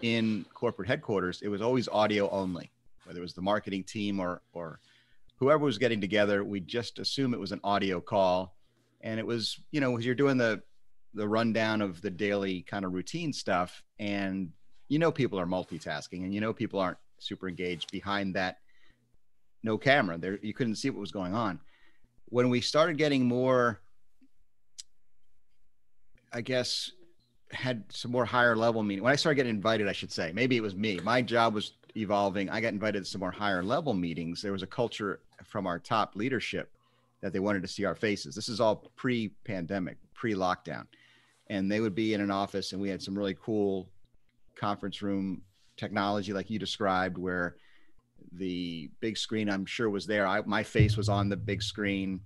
in 0.00 0.44
corporate 0.54 0.88
headquarters. 0.88 1.42
It 1.42 1.48
was 1.48 1.60
always 1.62 1.86
audio 1.88 2.30
only, 2.30 2.70
whether 3.04 3.18
it 3.18 3.22
was 3.22 3.34
the 3.34 3.42
marketing 3.42 3.84
team 3.84 4.18
or 4.18 4.40
or 4.54 4.80
whoever 5.36 5.64
was 5.64 5.78
getting 5.78 6.00
together. 6.00 6.42
We 6.42 6.60
just 6.60 6.98
assume 6.98 7.34
it 7.34 7.40
was 7.40 7.52
an 7.52 7.60
audio 7.62 8.00
call, 8.00 8.56
and 9.02 9.20
it 9.20 9.26
was 9.26 9.60
you 9.70 9.80
know 9.80 9.98
you're 9.98 10.14
doing 10.14 10.38
the 10.38 10.62
the 11.12 11.28
rundown 11.28 11.82
of 11.82 12.00
the 12.00 12.10
daily 12.10 12.62
kind 12.62 12.86
of 12.86 12.94
routine 12.94 13.32
stuff, 13.32 13.82
and 13.98 14.50
you 14.88 14.98
know 14.98 15.12
people 15.12 15.38
are 15.38 15.46
multitasking, 15.46 16.24
and 16.24 16.32
you 16.32 16.40
know 16.40 16.54
people 16.54 16.80
aren't 16.80 16.98
super 17.18 17.48
engaged 17.48 17.92
behind 17.92 18.34
that 18.34 18.58
no 19.62 19.76
camera. 19.76 20.16
There 20.16 20.38
you 20.42 20.54
couldn't 20.54 20.76
see 20.76 20.90
what 20.90 21.00
was 21.00 21.12
going 21.12 21.34
on. 21.34 21.60
When 22.26 22.48
we 22.50 22.60
started 22.60 22.98
getting 22.98 23.26
more, 23.26 23.80
I 26.32 26.40
guess 26.40 26.90
had 27.50 27.84
some 27.90 28.10
more 28.10 28.24
higher 28.24 28.56
level 28.56 28.82
meeting. 28.82 29.04
When 29.04 29.12
I 29.12 29.16
started 29.16 29.36
getting 29.36 29.54
invited, 29.54 29.88
I 29.88 29.92
should 29.92 30.10
say, 30.10 30.32
maybe 30.34 30.56
it 30.56 30.62
was 30.62 30.74
me. 30.74 30.98
My 31.02 31.22
job 31.22 31.54
was 31.54 31.72
evolving. 31.96 32.50
I 32.50 32.60
got 32.60 32.72
invited 32.72 33.00
to 33.00 33.04
some 33.04 33.20
more 33.20 33.30
higher 33.30 33.62
level 33.62 33.94
meetings. 33.94 34.42
There 34.42 34.52
was 34.52 34.62
a 34.62 34.66
culture 34.66 35.20
from 35.44 35.66
our 35.66 35.78
top 35.78 36.16
leadership 36.16 36.70
that 37.20 37.32
they 37.32 37.38
wanted 37.38 37.62
to 37.62 37.68
see 37.68 37.84
our 37.84 37.94
faces. 37.94 38.34
This 38.34 38.48
is 38.48 38.60
all 38.60 38.90
pre 38.96 39.28
pandemic, 39.44 39.96
pre 40.14 40.34
lockdown. 40.34 40.86
And 41.48 41.70
they 41.70 41.80
would 41.80 41.94
be 41.94 42.14
in 42.14 42.20
an 42.20 42.30
office, 42.30 42.72
and 42.72 42.80
we 42.80 42.88
had 42.88 43.02
some 43.02 43.16
really 43.16 43.36
cool 43.40 43.88
conference 44.56 45.02
room 45.02 45.42
technology, 45.76 46.32
like 46.32 46.50
you 46.50 46.58
described, 46.58 47.18
where 47.18 47.56
the 48.36 48.90
big 49.00 49.16
screen, 49.16 49.48
I'm 49.48 49.66
sure, 49.66 49.90
was 49.90 50.06
there. 50.06 50.26
I, 50.26 50.42
my 50.42 50.62
face 50.62 50.96
was 50.96 51.08
on 51.08 51.28
the 51.28 51.36
big 51.36 51.62
screen, 51.62 52.20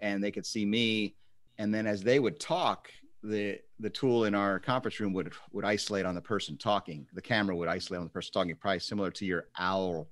and 0.00 0.22
they 0.22 0.30
could 0.30 0.46
see 0.46 0.64
me. 0.64 1.16
And 1.58 1.72
then 1.74 1.86
as 1.86 2.02
they 2.02 2.18
would 2.18 2.38
talk, 2.38 2.90
the 3.22 3.58
the 3.80 3.90
tool 3.90 4.24
in 4.24 4.34
our 4.34 4.58
conference 4.58 5.00
room 5.00 5.12
would 5.12 5.32
would 5.52 5.64
isolate 5.64 6.06
on 6.06 6.14
the 6.14 6.20
person 6.20 6.56
talking. 6.56 7.06
The 7.12 7.22
camera 7.22 7.56
would 7.56 7.68
isolate 7.68 8.00
on 8.00 8.06
the 8.06 8.10
person 8.10 8.32
talking, 8.32 8.54
probably 8.56 8.80
similar 8.80 9.10
to 9.12 9.24
your 9.24 9.46
owl 9.58 10.08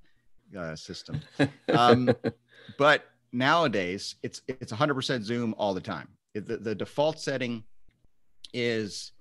uh, 0.56 0.76
system. 0.76 1.20
Um, 1.73 2.11
but 2.79 3.05
nowadays, 3.32 4.17
it's 4.23 4.43
it's 4.49 4.73
100% 4.73 5.23
Zoom 5.23 5.55
all 5.58 5.75
the 5.75 5.81
time. 5.81 6.08
It, 6.35 6.46
the, 6.46 6.56
the 6.56 6.75
default 6.75 7.19
setting 7.19 7.64
is 8.52 9.12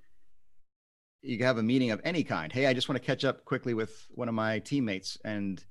you 1.21 1.43
have 1.43 1.57
a 1.57 1.63
meeting 1.63 1.91
of 1.91 2.01
any 2.03 2.23
kind. 2.23 2.51
Hey, 2.51 2.67
I 2.67 2.73
just 2.73 2.89
want 2.89 3.01
to 3.01 3.05
catch 3.05 3.25
up 3.25 3.43
quickly 3.45 3.73
with 3.73 4.05
one 4.11 4.27
of 4.27 4.35
my 4.35 4.59
teammates, 4.59 5.17
and 5.25 5.63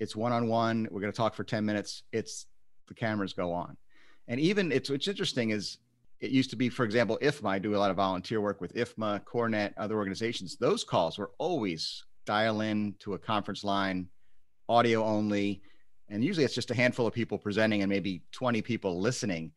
it's 0.00 0.16
one 0.16 0.32
on 0.32 0.48
one. 0.48 0.88
We're 0.90 1.00
going 1.00 1.12
to 1.12 1.16
talk 1.16 1.34
for 1.34 1.44
10 1.44 1.64
minutes. 1.64 2.02
It's 2.12 2.46
the 2.86 2.94
cameras 2.94 3.32
go 3.32 3.52
on, 3.52 3.76
and 4.28 4.40
even 4.40 4.72
it's 4.72 4.90
what's 4.90 5.08
interesting 5.08 5.50
is 5.50 5.78
it 6.20 6.30
used 6.30 6.50
to 6.50 6.56
be, 6.56 6.68
for 6.68 6.84
example, 6.84 7.18
IFMA. 7.22 7.48
I 7.48 7.58
do 7.58 7.76
a 7.76 7.78
lot 7.78 7.90
of 7.90 7.96
volunteer 7.96 8.40
work 8.40 8.60
with 8.60 8.74
IFMA, 8.74 9.22
CoreNet, 9.24 9.74
other 9.76 9.96
organizations. 9.96 10.56
Those 10.56 10.82
calls 10.82 11.18
were 11.18 11.30
always 11.38 12.04
dial 12.24 12.60
in 12.60 12.94
to 13.00 13.14
a 13.14 13.18
conference 13.18 13.62
line, 13.62 14.08
audio 14.68 15.04
only, 15.04 15.62
and 16.08 16.24
usually 16.24 16.44
it's 16.44 16.54
just 16.54 16.70
a 16.70 16.74
handful 16.74 17.06
of 17.06 17.14
people 17.14 17.38
presenting 17.38 17.82
and 17.82 17.90
maybe 17.90 18.22
20 18.32 18.62
people 18.62 19.00
listening, 19.00 19.52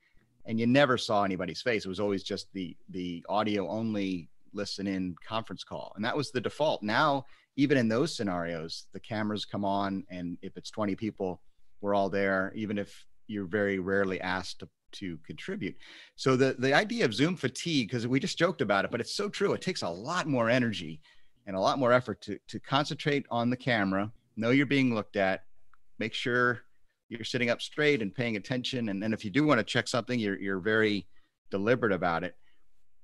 and 0.46 0.60
you 0.60 0.68
never 0.68 0.98
saw 0.98 1.24
anybody's 1.24 1.62
face. 1.62 1.86
It 1.86 1.90
was 1.90 2.00
always 2.00 2.24
just 2.24 2.48
the 2.54 2.76
the 2.90 3.26
audio 3.30 3.68
only 3.70 4.30
listen 4.54 4.88
in 4.88 5.16
conference 5.28 5.64
call, 5.64 5.94
and 5.96 6.04
that 6.06 6.16
was 6.16 6.32
the 6.32 6.42
default. 6.42 6.84
Now, 6.84 7.26
even 7.56 7.78
in 7.78 7.88
those 7.88 8.16
scenarios, 8.16 8.86
the 8.94 9.00
cameras 9.00 9.46
come 9.46 9.66
on, 9.66 10.04
and 10.10 10.38
if 10.42 10.58
it's 10.58 10.72
20 10.72 10.96
people, 10.96 11.42
we're 11.82 11.96
all 11.96 12.10
there, 12.10 12.52
even 12.56 12.78
if 12.78 13.06
you're 13.28 13.46
very 13.46 13.80
rarely 13.80 14.20
asked 14.22 14.60
to 14.60 14.70
to 14.94 15.18
contribute. 15.26 15.76
So 16.16 16.36
the 16.36 16.56
the 16.60 16.74
idea 16.74 17.06
of 17.06 17.14
Zoom 17.14 17.36
fatigue, 17.36 17.88
because 17.88 18.08
we 18.08 18.20
just 18.20 18.38
joked 18.38 18.62
about 18.62 18.86
it, 18.86 18.92
but 18.92 19.00
it's 19.02 19.16
so 19.16 19.30
true. 19.30 19.54
It 19.54 19.62
takes 19.62 19.82
a 19.82 19.90
lot 19.90 20.28
more 20.28 20.50
energy 20.50 21.02
and 21.48 21.56
a 21.56 21.60
lot 21.60 21.80
more 21.80 21.94
effort 21.94 22.22
to 22.22 22.38
to 22.50 22.60
concentrate 22.60 23.26
on 23.32 23.50
the 23.50 23.58
camera, 23.58 24.12
know 24.36 24.52
you're 24.52 24.66
being 24.66 24.94
looked 24.94 25.16
at, 25.16 25.44
make 26.00 26.14
sure 26.14 26.62
you're 27.10 27.24
sitting 27.24 27.50
up 27.50 27.62
straight 27.62 28.02
and 28.02 28.14
paying 28.14 28.38
attention. 28.38 28.90
And 28.90 29.02
then 29.02 29.14
if 29.14 29.26
you 29.26 29.32
do 29.32 29.46
want 29.46 29.60
to 29.60 29.64
check 29.64 29.88
something, 29.88 30.20
you're 30.20 30.40
you're 30.40 30.60
very 30.60 31.08
deliberate 31.50 31.94
about 31.94 32.24
it. 32.24 32.36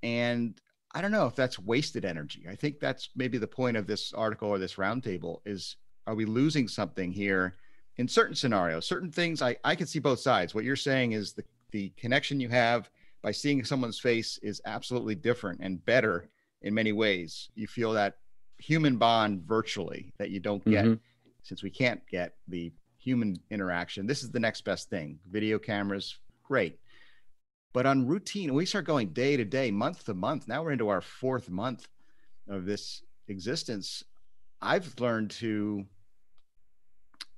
And 0.03 0.59
I 0.97 1.01
don't 1.01 1.11
know 1.11 1.27
if 1.27 1.35
that's 1.35 1.59
wasted 1.59 2.05
energy. 2.05 2.47
I 2.49 2.55
think 2.55 2.79
that's 2.79 3.09
maybe 3.15 3.37
the 3.37 3.45
point 3.45 3.77
of 3.77 3.85
this 3.85 4.13
article 4.13 4.49
or 4.49 4.57
this 4.57 4.77
roundtable 4.77 5.41
is 5.45 5.75
are 6.07 6.15
we 6.15 6.25
losing 6.25 6.67
something 6.67 7.11
here 7.11 7.53
in 7.97 8.07
certain 8.07 8.33
scenarios, 8.35 8.87
certain 8.87 9.11
things 9.11 9.43
I, 9.43 9.57
I 9.63 9.75
can 9.75 9.85
see 9.85 9.99
both 9.99 10.19
sides. 10.19 10.55
What 10.55 10.63
you're 10.63 10.75
saying 10.75 11.11
is 11.11 11.33
the 11.33 11.43
the 11.71 11.89
connection 11.97 12.39
you 12.39 12.49
have 12.49 12.89
by 13.21 13.29
seeing 13.31 13.63
someone's 13.63 13.99
face 13.99 14.39
is 14.41 14.59
absolutely 14.65 15.13
different 15.13 15.59
and 15.61 15.85
better 15.85 16.29
in 16.63 16.73
many 16.73 16.93
ways. 16.93 17.49
You 17.53 17.67
feel 17.67 17.91
that 17.91 18.17
human 18.57 18.97
bond 18.97 19.43
virtually 19.43 20.13
that 20.17 20.31
you 20.31 20.39
don't 20.39 20.65
get 20.65 20.85
Mhm. 20.85 20.99
since 21.43 21.61
we 21.61 21.69
can't 21.69 22.01
get 22.07 22.37
the 22.47 22.71
human 22.97 23.35
interaction. 23.51 24.07
This 24.07 24.23
is 24.23 24.31
the 24.31 24.39
next 24.39 24.61
best 24.63 24.89
thing. 24.89 25.19
Video 25.29 25.59
cameras, 25.59 26.17
great. 26.41 26.79
But 27.77 27.85
on 27.85 28.07
routine, 28.07 28.55
we 28.55 28.65
start 28.65 28.85
going 28.85 29.09
day 29.09 29.37
to 29.37 29.45
day, 29.45 29.69
month 29.69 30.05
to 30.05 30.15
month. 30.15 30.47
Now 30.47 30.63
we're 30.63 30.71
into 30.71 30.89
our 30.89 30.99
fourth 30.99 31.47
month 31.47 31.87
of 32.49 32.65
this 32.65 33.03
existence. 33.27 34.03
I've 34.59 34.99
learned 34.99 35.29
to 35.41 35.85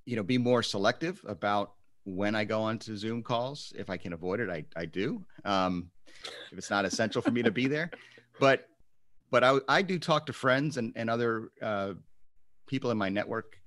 you 0.06 0.16
know, 0.16 0.24
be 0.24 0.38
more 0.38 0.64
selective 0.64 1.22
about 1.28 1.74
when 2.06 2.36
I 2.36 2.46
go 2.46 2.62
onto 2.62 2.96
Zoom 2.96 3.22
calls. 3.22 3.74
If 3.78 3.90
I 3.90 3.98
can 3.98 4.14
avoid 4.14 4.40
it, 4.40 4.50
I, 4.50 4.64
I 4.78 4.86
do. 4.86 5.26
Um, 5.44 5.92
if 6.54 6.58
it's 6.58 6.70
not 6.70 6.86
essential 6.86 7.22
for 7.22 7.32
me 7.32 7.44
to 7.44 7.52
be 7.52 7.68
there, 7.68 7.92
but, 8.40 8.70
but 9.32 9.44
I, 9.44 9.58
I 9.68 9.82
do 9.82 10.00
talk 10.00 10.26
to 10.28 10.32
friends 10.32 10.78
and, 10.78 10.94
and 10.96 11.10
other 11.10 11.50
uh, 11.62 11.96
people 12.66 12.92
in 12.92 12.98
my 12.98 13.10
network 13.10 13.60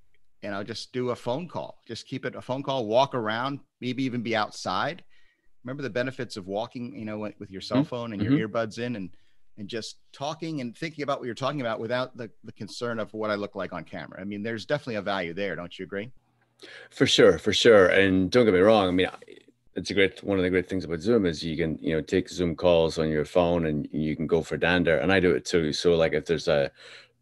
and 0.43 0.55
I'll 0.55 0.65
just 0.65 0.95
do 0.95 1.11
a 1.11 1.17
phone 1.17 1.49
call. 1.49 1.83
Just 1.87 2.07
keep 2.07 2.25
it 2.25 2.35
a 2.35 2.41
phone 2.41 2.63
call, 2.63 2.87
walk 2.87 3.15
around, 3.15 3.61
maybe 3.83 4.05
even 4.05 4.23
be 4.23 4.35
outside. 4.35 5.05
Remember 5.65 5.83
the 5.83 5.91
benefits 5.91 6.37
of 6.37 6.47
walking, 6.47 6.97
you 6.97 7.05
know, 7.05 7.19
with 7.39 7.51
your 7.51 7.61
cell 7.61 7.79
mm-hmm. 7.79 7.89
phone 7.89 8.13
and 8.13 8.23
your 8.23 8.33
mm-hmm. 8.33 8.57
earbuds 8.57 8.79
in 8.79 8.97
and 8.97 9.11
and 9.59 9.69
just 9.69 9.97
talking 10.13 10.63
and 10.63 10.77
thinking 10.77 11.03
about 11.03 11.19
what 11.19 11.27
you're 11.27 11.35
talking 11.35 11.61
about 11.61 11.79
without 11.79 12.17
the, 12.17 12.31
the 12.45 12.53
concern 12.53 12.99
of 12.99 13.13
what 13.13 13.31
I 13.31 13.35
look 13.35 13.55
like 13.55 13.75
on 13.75 13.85
camera. 13.85 14.19
I 14.19 14.25
mean, 14.25 14.43
there's 14.43 14.65
definitely 14.65 14.95
a 14.95 15.03
value 15.03 15.35
there, 15.35 15.55
don't 15.55 15.79
you 15.79 15.85
agree? 15.85 16.11
For 16.91 17.07
sure, 17.07 17.39
for 17.39 17.53
sure. 17.53 17.89
And 17.89 18.31
don't 18.31 18.47
get 18.47 18.55
me 18.55 18.61
wrong. 18.61 18.89
I 18.89 18.91
mean, 18.93 19.09
it's 19.75 19.91
a 19.91 19.95
great 19.95 20.23
one 20.23 20.39
of 20.39 20.45
the 20.45 20.51
great 20.51 20.69
things 20.69 20.85
about 20.85 21.01
Zoom 21.01 21.27
is 21.27 21.43
you 21.43 21.57
can 21.57 21.79
you 21.81 21.95
know 21.95 22.01
take 22.01 22.29
Zoom 22.29 22.55
calls 22.55 22.99
on 22.99 23.09
your 23.09 23.25
phone 23.25 23.67
and 23.67 23.89
you 23.93 24.17
can 24.17 24.27
go 24.27 24.43
for 24.43 24.57
dander, 24.57 24.99
and 24.99 25.13
I 25.13 25.21
do 25.21 25.33
it 25.33 25.45
too. 25.45 25.73
So 25.73 25.95
like 25.95 26.13
if 26.13 26.27
there's 26.27 26.49
a 26.49 26.71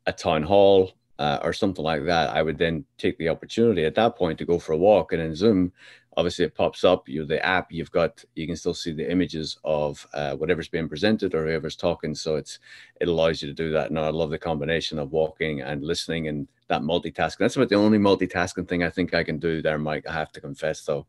a 0.07 0.13
town 0.13 0.43
hall 0.43 0.93
uh, 1.19 1.39
or 1.43 1.53
something 1.53 1.85
like 1.85 2.05
that, 2.07 2.31
I 2.31 2.43
would 2.43 2.59
then 2.59 2.85
take 2.99 3.19
the 3.19 3.29
opportunity 3.29 3.85
at 3.85 3.95
that 3.95 4.17
point 4.17 4.39
to 4.39 4.45
go 4.45 4.59
for 4.59 4.73
a 4.73 4.79
walk. 4.79 5.13
And 5.13 5.23
in 5.23 5.35
Zoom, 5.35 5.73
obviously 6.21 6.45
it 6.45 6.55
pops 6.55 6.85
up. 6.85 7.09
You 7.09 7.25
the 7.25 7.45
app, 7.45 7.73
you've 7.73 7.91
got 7.91 8.23
you 8.35 8.47
can 8.47 8.57
still 8.57 8.75
see 8.75 8.93
the 8.93 9.11
images 9.11 9.59
of 9.65 10.07
uh, 10.13 10.35
whatever's 10.37 10.69
being 10.69 10.89
presented 10.89 11.35
or 11.35 11.47
whoever's 11.47 11.77
talking. 11.77 12.15
So 12.15 12.37
it's 12.37 12.59
it 13.01 13.09
allows 13.09 13.41
you 13.41 13.49
to 13.49 13.55
do 13.55 13.71
that. 13.73 13.89
And 13.89 13.99
I 13.99 14.11
love 14.11 14.31
the 14.31 14.39
combination 14.39 14.99
of 14.99 15.13
walking 15.13 15.63
and 15.63 15.83
listening 15.83 16.29
and 16.29 16.47
that 16.69 16.83
multitasking. 16.83 17.39
That's 17.39 17.57
about 17.57 17.71
the 17.71 17.77
only 17.77 17.99
multitasking 17.99 18.69
thing 18.69 18.85
I 18.85 18.91
think 18.91 19.15
I 19.15 19.25
can 19.25 19.39
do 19.39 19.63
there, 19.63 19.79
Mike. 19.79 20.07
I 20.07 20.13
have 20.13 20.33
to 20.33 20.41
confess 20.41 20.83
though. 20.85 21.07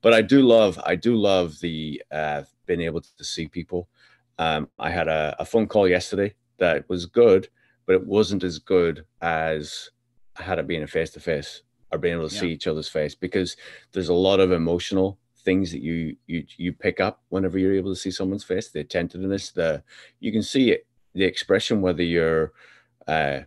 But 0.00 0.14
I 0.14 0.22
do 0.22 0.40
love 0.40 0.80
I 0.84 0.96
do 0.96 1.14
love 1.14 1.60
the 1.60 2.02
uh, 2.10 2.42
being 2.64 2.80
able 2.80 3.02
to 3.02 3.24
see 3.24 3.46
people. 3.46 3.88
Um, 4.38 4.70
I 4.78 4.90
had 4.90 5.08
a, 5.08 5.36
a 5.38 5.44
phone 5.44 5.68
call 5.68 5.86
yesterday 5.86 6.34
that 6.58 6.88
was 6.88 7.06
good 7.06 7.48
but 7.86 7.94
it 7.94 8.06
wasn't 8.06 8.44
as 8.44 8.58
good 8.58 9.04
as 9.20 9.90
had 10.36 10.58
it 10.58 10.66
been 10.66 10.82
a 10.82 10.86
face 10.86 11.10
to 11.10 11.20
face 11.20 11.62
or 11.94 11.98
being 11.98 12.14
able 12.14 12.28
to 12.28 12.34
yeah. 12.34 12.40
see 12.40 12.52
each 12.52 12.66
other's 12.66 12.88
face 12.88 13.14
because 13.14 13.56
there's 13.92 14.08
a 14.08 14.14
lot 14.14 14.40
of 14.40 14.52
emotional 14.52 15.18
things 15.38 15.70
that 15.70 15.82
you 15.82 16.16
you 16.26 16.44
you 16.56 16.72
pick 16.72 17.00
up 17.00 17.22
whenever 17.28 17.58
you're 17.58 17.74
able 17.74 17.92
to 17.92 18.00
see 18.00 18.10
someone's 18.10 18.44
face 18.44 18.70
the 18.70 18.80
attentiveness 18.80 19.50
the 19.50 19.82
you 20.20 20.32
can 20.32 20.42
see 20.42 20.70
it 20.70 20.86
the 21.14 21.24
expression 21.24 21.80
whether 21.80 22.02
you're 22.02 22.52
uh 23.06 23.40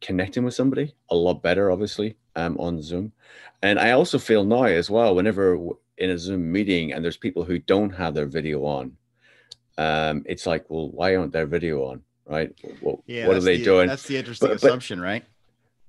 connecting 0.00 0.42
with 0.42 0.54
somebody 0.54 0.94
a 1.10 1.14
lot 1.14 1.42
better 1.42 1.70
obviously 1.70 2.16
um 2.34 2.56
on 2.58 2.80
zoom 2.80 3.12
and 3.62 3.78
i 3.78 3.90
also 3.90 4.18
feel 4.18 4.42
now 4.42 4.64
as 4.64 4.90
well 4.90 5.14
whenever 5.14 5.58
in 5.98 6.10
a 6.10 6.18
zoom 6.18 6.50
meeting 6.50 6.92
and 6.92 7.04
there's 7.04 7.18
people 7.18 7.44
who 7.44 7.58
don't 7.58 7.90
have 7.90 8.14
their 8.14 8.26
video 8.26 8.64
on 8.64 8.96
um 9.76 10.22
it's 10.26 10.46
like 10.46 10.64
well 10.70 10.90
why 10.90 11.14
aren't 11.14 11.32
their 11.32 11.46
video 11.46 11.84
on 11.84 12.02
right? 12.26 12.52
What, 12.80 13.00
yeah, 13.06 13.26
what 13.26 13.36
are 13.36 13.40
they 13.40 13.58
the, 13.58 13.64
doing? 13.64 13.88
That's 13.88 14.06
the 14.06 14.16
interesting 14.16 14.48
but, 14.48 14.56
assumption, 14.56 14.98
but, 14.98 15.04
right? 15.04 15.24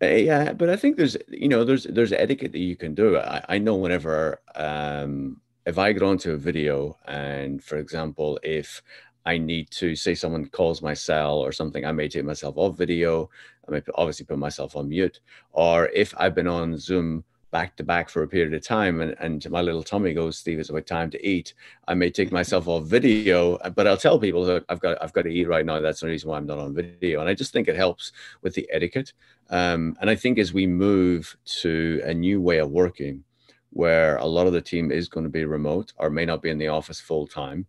Eh, 0.04 0.18
yeah, 0.18 0.54
but 0.54 0.70
I 0.70 0.76
think 0.76 0.98
there's 0.98 1.18
you 1.30 1.48
know 1.48 1.64
there's 1.64 1.84
there's 1.86 2.12
etiquette 2.12 2.52
that 2.52 2.60
you 2.60 2.76
can 2.76 2.94
do. 2.94 3.18
I, 3.18 3.44
I 3.50 3.58
know 3.58 3.76
whenever 3.76 4.42
um, 4.56 5.40
if 5.66 5.78
I 5.78 5.94
get 5.94 6.04
onto 6.04 6.32
a 6.32 6.38
video 6.38 6.98
and 7.06 7.64
for 7.64 7.78
example 7.78 8.40
if 8.44 8.82
I 9.26 9.38
need 9.38 9.70
to 9.72 9.96
say 9.96 10.16
someone 10.16 10.48
calls 10.50 10.82
my 10.82 10.94
cell 10.94 11.38
or 11.40 11.52
something, 11.52 11.86
I 11.86 11.92
may 11.94 12.10
take 12.10 12.26
myself 12.26 12.56
off 12.58 12.78
video. 12.78 13.30
I 13.68 13.72
may 13.72 13.82
obviously 13.96 14.26
put 14.26 14.38
myself 14.38 14.76
on 14.76 14.90
mute. 14.90 15.22
Or 15.54 15.88
if 15.90 16.14
I've 16.18 16.36
been 16.36 16.48
on 16.48 16.78
Zoom 16.78 17.24
back 17.54 17.78
to 17.78 17.84
back 17.84 18.10
for 18.10 18.24
a 18.24 18.28
period 18.28 18.54
of 18.54 18.64
time 18.64 19.00
and, 19.00 19.16
and 19.20 19.48
my 19.52 19.62
little 19.62 19.84
tummy 19.84 20.12
goes 20.12 20.40
steve 20.40 20.60
it's 20.60 20.72
about 20.72 20.88
time 20.88 21.12
to 21.12 21.26
eat. 21.26 21.54
I 21.88 21.94
may 21.94 22.10
take 22.10 22.32
myself 22.40 22.68
off 22.68 22.86
video 22.86 23.58
but 23.76 23.88
i'll 23.88 24.04
tell 24.06 24.20
people 24.20 24.44
that 24.46 24.66
i've 24.70 24.80
got 24.80 25.02
i've 25.02 25.14
got 25.14 25.22
to 25.22 25.30
eat 25.30 25.48
right 25.48 25.66
now. 25.66 25.80
That's 25.80 26.02
the 26.02 26.08
reason 26.08 26.30
why 26.30 26.38
i'm 26.38 26.48
not 26.48 26.58
on 26.58 26.74
video. 26.74 27.22
And 27.22 27.30
i 27.30 27.36
just 27.36 27.54
think 27.54 27.68
it 27.68 27.76
helps 27.76 28.12
with 28.42 28.56
the 28.56 28.68
etiquette. 28.72 29.14
Um, 29.50 29.96
and 30.02 30.10
i 30.10 30.16
think 30.16 30.40
as 30.40 30.52
we 30.52 30.66
move 30.68 31.38
to 31.62 32.02
a 32.04 32.14
new 32.14 32.42
way 32.42 32.58
of 32.58 32.72
working 32.72 33.24
where 33.70 34.18
a 34.18 34.26
lot 34.26 34.48
of 34.48 34.54
the 34.54 34.62
team 34.62 34.92
is 34.92 35.10
going 35.10 35.24
to 35.24 35.30
be 35.30 35.46
remote 35.46 35.94
or 35.98 36.10
may 36.10 36.26
not 36.26 36.42
be 36.42 36.50
in 36.50 36.60
the 36.60 36.68
office 36.68 37.00
full 37.00 37.28
time 37.28 37.66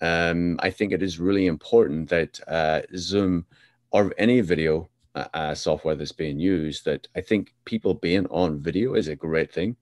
um, 0.00 0.56
i 0.60 0.70
think 0.70 0.92
it 0.92 1.02
is 1.02 1.18
really 1.18 1.46
important 1.46 2.08
that 2.08 2.40
uh, 2.48 2.80
zoom 2.96 3.44
or 3.90 4.12
any 4.18 4.40
video 4.40 4.88
uh, 5.34 5.54
software 5.54 5.94
that's 5.94 6.12
being 6.12 6.38
used 6.38 6.84
that 6.84 7.06
I 7.16 7.20
think 7.20 7.54
people 7.64 7.94
being 7.94 8.26
on 8.26 8.60
video 8.60 8.94
is 8.94 9.08
a 9.08 9.16
great 9.16 9.52
thing. 9.52 9.76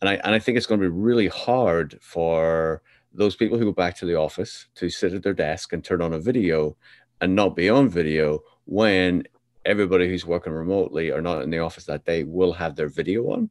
And 0.00 0.08
I, 0.08 0.14
and 0.14 0.34
I 0.34 0.38
think 0.38 0.56
it's 0.56 0.66
going 0.66 0.80
to 0.80 0.88
be 0.88 0.96
really 0.96 1.28
hard 1.28 1.98
for 2.00 2.82
those 3.12 3.36
people 3.36 3.58
who 3.58 3.66
go 3.66 3.72
back 3.72 3.96
to 3.96 4.06
the 4.06 4.14
office 4.14 4.66
to 4.76 4.88
sit 4.88 5.12
at 5.12 5.22
their 5.22 5.34
desk 5.34 5.72
and 5.72 5.84
turn 5.84 6.00
on 6.00 6.14
a 6.14 6.18
video 6.18 6.76
and 7.20 7.34
not 7.34 7.56
be 7.56 7.68
on 7.68 7.88
video 7.88 8.40
when 8.64 9.24
everybody 9.64 10.08
who's 10.08 10.24
working 10.24 10.52
remotely 10.52 11.10
or 11.10 11.20
not 11.20 11.42
in 11.42 11.50
the 11.50 11.58
office 11.58 11.84
that 11.84 12.04
day 12.04 12.24
will 12.24 12.52
have 12.52 12.76
their 12.76 12.88
video 12.88 13.24
on. 13.30 13.50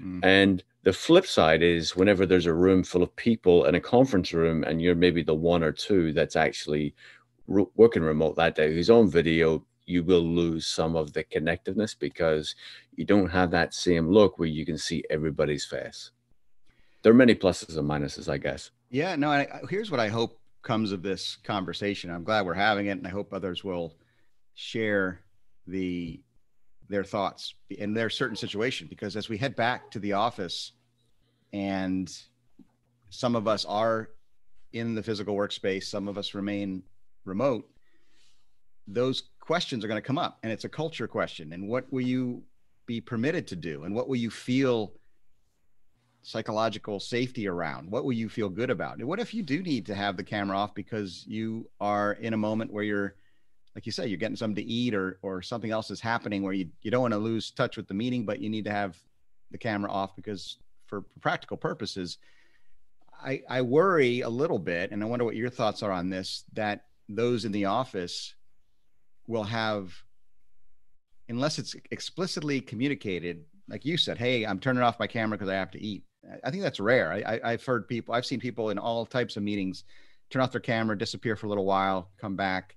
Mm. 0.00 0.20
And 0.22 0.64
the 0.84 0.92
flip 0.92 1.26
side 1.26 1.62
is 1.62 1.96
whenever 1.96 2.26
there's 2.26 2.46
a 2.46 2.54
room 2.54 2.84
full 2.84 3.02
of 3.02 3.14
people 3.16 3.64
in 3.64 3.74
a 3.74 3.80
conference 3.80 4.32
room 4.32 4.62
and 4.64 4.80
you're 4.80 4.94
maybe 4.94 5.22
the 5.22 5.34
one 5.34 5.62
or 5.62 5.72
two 5.72 6.12
that's 6.12 6.36
actually 6.36 6.94
re- 7.48 7.66
working 7.74 8.02
remote 8.02 8.36
that 8.36 8.54
day 8.54 8.72
who's 8.72 8.90
on 8.90 9.10
video 9.10 9.64
you 9.88 10.02
will 10.02 10.22
lose 10.22 10.66
some 10.66 10.96
of 10.96 11.12
the 11.12 11.24
connectiveness 11.24 11.98
because 11.98 12.54
you 12.96 13.04
don't 13.04 13.30
have 13.30 13.50
that 13.50 13.72
same 13.72 14.08
look 14.08 14.38
where 14.38 14.48
you 14.48 14.66
can 14.66 14.76
see 14.76 15.02
everybody's 15.08 15.64
face. 15.64 16.10
There 17.02 17.12
are 17.12 17.16
many 17.16 17.34
pluses 17.34 17.78
and 17.78 17.88
minuses, 17.88 18.28
I 18.28 18.38
guess. 18.38 18.70
Yeah, 18.90 19.16
no, 19.16 19.30
I, 19.30 19.48
here's 19.70 19.90
what 19.90 20.00
I 20.00 20.08
hope 20.08 20.38
comes 20.62 20.92
of 20.92 21.02
this 21.02 21.38
conversation. 21.44 22.10
I'm 22.10 22.24
glad 22.24 22.44
we're 22.44 22.54
having 22.54 22.86
it, 22.86 22.98
and 22.98 23.06
I 23.06 23.10
hope 23.10 23.32
others 23.32 23.64
will 23.64 23.94
share 24.54 25.20
the 25.66 26.20
their 26.88 27.04
thoughts 27.04 27.54
in 27.70 27.92
their 27.92 28.08
certain 28.08 28.36
situation 28.36 28.86
because 28.88 29.14
as 29.14 29.28
we 29.28 29.36
head 29.36 29.54
back 29.54 29.90
to 29.90 29.98
the 29.98 30.14
office 30.14 30.72
and 31.52 32.10
some 33.10 33.36
of 33.36 33.46
us 33.46 33.66
are 33.66 34.08
in 34.72 34.94
the 34.94 35.02
physical 35.02 35.36
workspace 35.36 35.84
some 35.84 36.08
of 36.08 36.16
us 36.16 36.32
remain 36.32 36.82
remote 37.26 37.68
those 38.90 39.24
questions 39.40 39.84
are 39.84 39.88
going 39.88 40.00
to 40.00 40.06
come 40.06 40.18
up 40.18 40.38
and 40.42 40.50
it's 40.50 40.64
a 40.64 40.68
culture 40.68 41.06
question 41.06 41.52
and 41.52 41.68
what 41.68 41.90
will 41.92 42.02
you 42.02 42.42
be 42.86 43.00
permitted 43.00 43.46
to 43.46 43.56
do 43.56 43.84
and 43.84 43.94
what 43.94 44.08
will 44.08 44.16
you 44.16 44.30
feel 44.30 44.92
psychological 46.22 47.00
safety 47.00 47.48
around? 47.48 47.90
What 47.90 48.04
will 48.04 48.12
you 48.12 48.28
feel 48.28 48.48
good 48.48 48.70
about? 48.70 48.98
And 48.98 49.08
what 49.08 49.20
if 49.20 49.32
you 49.32 49.42
do 49.42 49.62
need 49.62 49.86
to 49.86 49.94
have 49.94 50.16
the 50.16 50.24
camera 50.24 50.58
off 50.58 50.74
because 50.74 51.24
you 51.26 51.68
are 51.80 52.12
in 52.14 52.34
a 52.34 52.36
moment 52.36 52.72
where 52.72 52.84
you're 52.84 53.14
like 53.74 53.86
you 53.86 53.92
say 53.92 54.06
you're 54.08 54.18
getting 54.18 54.36
something 54.36 54.56
to 54.56 54.70
eat 54.70 54.94
or 54.94 55.18
or 55.22 55.40
something 55.40 55.70
else 55.70 55.90
is 55.90 56.00
happening 56.00 56.42
where 56.42 56.52
you, 56.52 56.68
you 56.82 56.90
don't 56.90 57.02
want 57.02 57.14
to 57.14 57.18
lose 57.18 57.50
touch 57.50 57.76
with 57.76 57.86
the 57.86 57.94
meeting 57.94 58.24
but 58.24 58.40
you 58.40 58.50
need 58.50 58.64
to 58.64 58.72
have 58.72 58.98
the 59.50 59.58
camera 59.58 59.90
off 59.90 60.16
because 60.16 60.58
for 60.86 61.02
practical 61.20 61.56
purposes 61.56 62.18
i 63.22 63.40
i 63.48 63.62
worry 63.62 64.22
a 64.22 64.28
little 64.28 64.58
bit 64.58 64.90
and 64.90 65.00
i 65.02 65.06
wonder 65.06 65.24
what 65.24 65.36
your 65.36 65.48
thoughts 65.48 65.82
are 65.82 65.92
on 65.92 66.10
this 66.10 66.44
that 66.54 66.86
those 67.08 67.44
in 67.44 67.52
the 67.52 67.66
office 67.66 68.34
will 69.28 69.44
have 69.44 69.94
unless 71.28 71.58
it's 71.58 71.76
explicitly 71.90 72.60
communicated 72.60 73.44
like 73.68 73.84
you 73.84 73.96
said 73.96 74.18
hey 74.18 74.44
i'm 74.44 74.58
turning 74.58 74.82
off 74.82 74.98
my 74.98 75.06
camera 75.06 75.38
because 75.38 75.50
i 75.50 75.54
have 75.54 75.70
to 75.70 75.80
eat. 75.80 76.02
I 76.44 76.50
think 76.50 76.62
that's 76.62 76.80
rare. 76.80 77.12
I, 77.12 77.40
I, 77.44 77.50
have 77.52 77.64
heard 77.64 77.86
people 77.86 78.14
i've 78.14 78.26
seen 78.26 78.40
people 78.40 78.70
in 78.70 78.78
all 78.78 79.06
types 79.06 79.36
of 79.36 79.42
meetings 79.42 79.84
turn 80.30 80.42
off 80.42 80.52
their 80.52 80.60
camera 80.60 80.98
disappear 80.98 81.36
for 81.36 81.46
a 81.46 81.48
little 81.48 81.64
while 81.64 82.10
come 82.20 82.34
back 82.34 82.76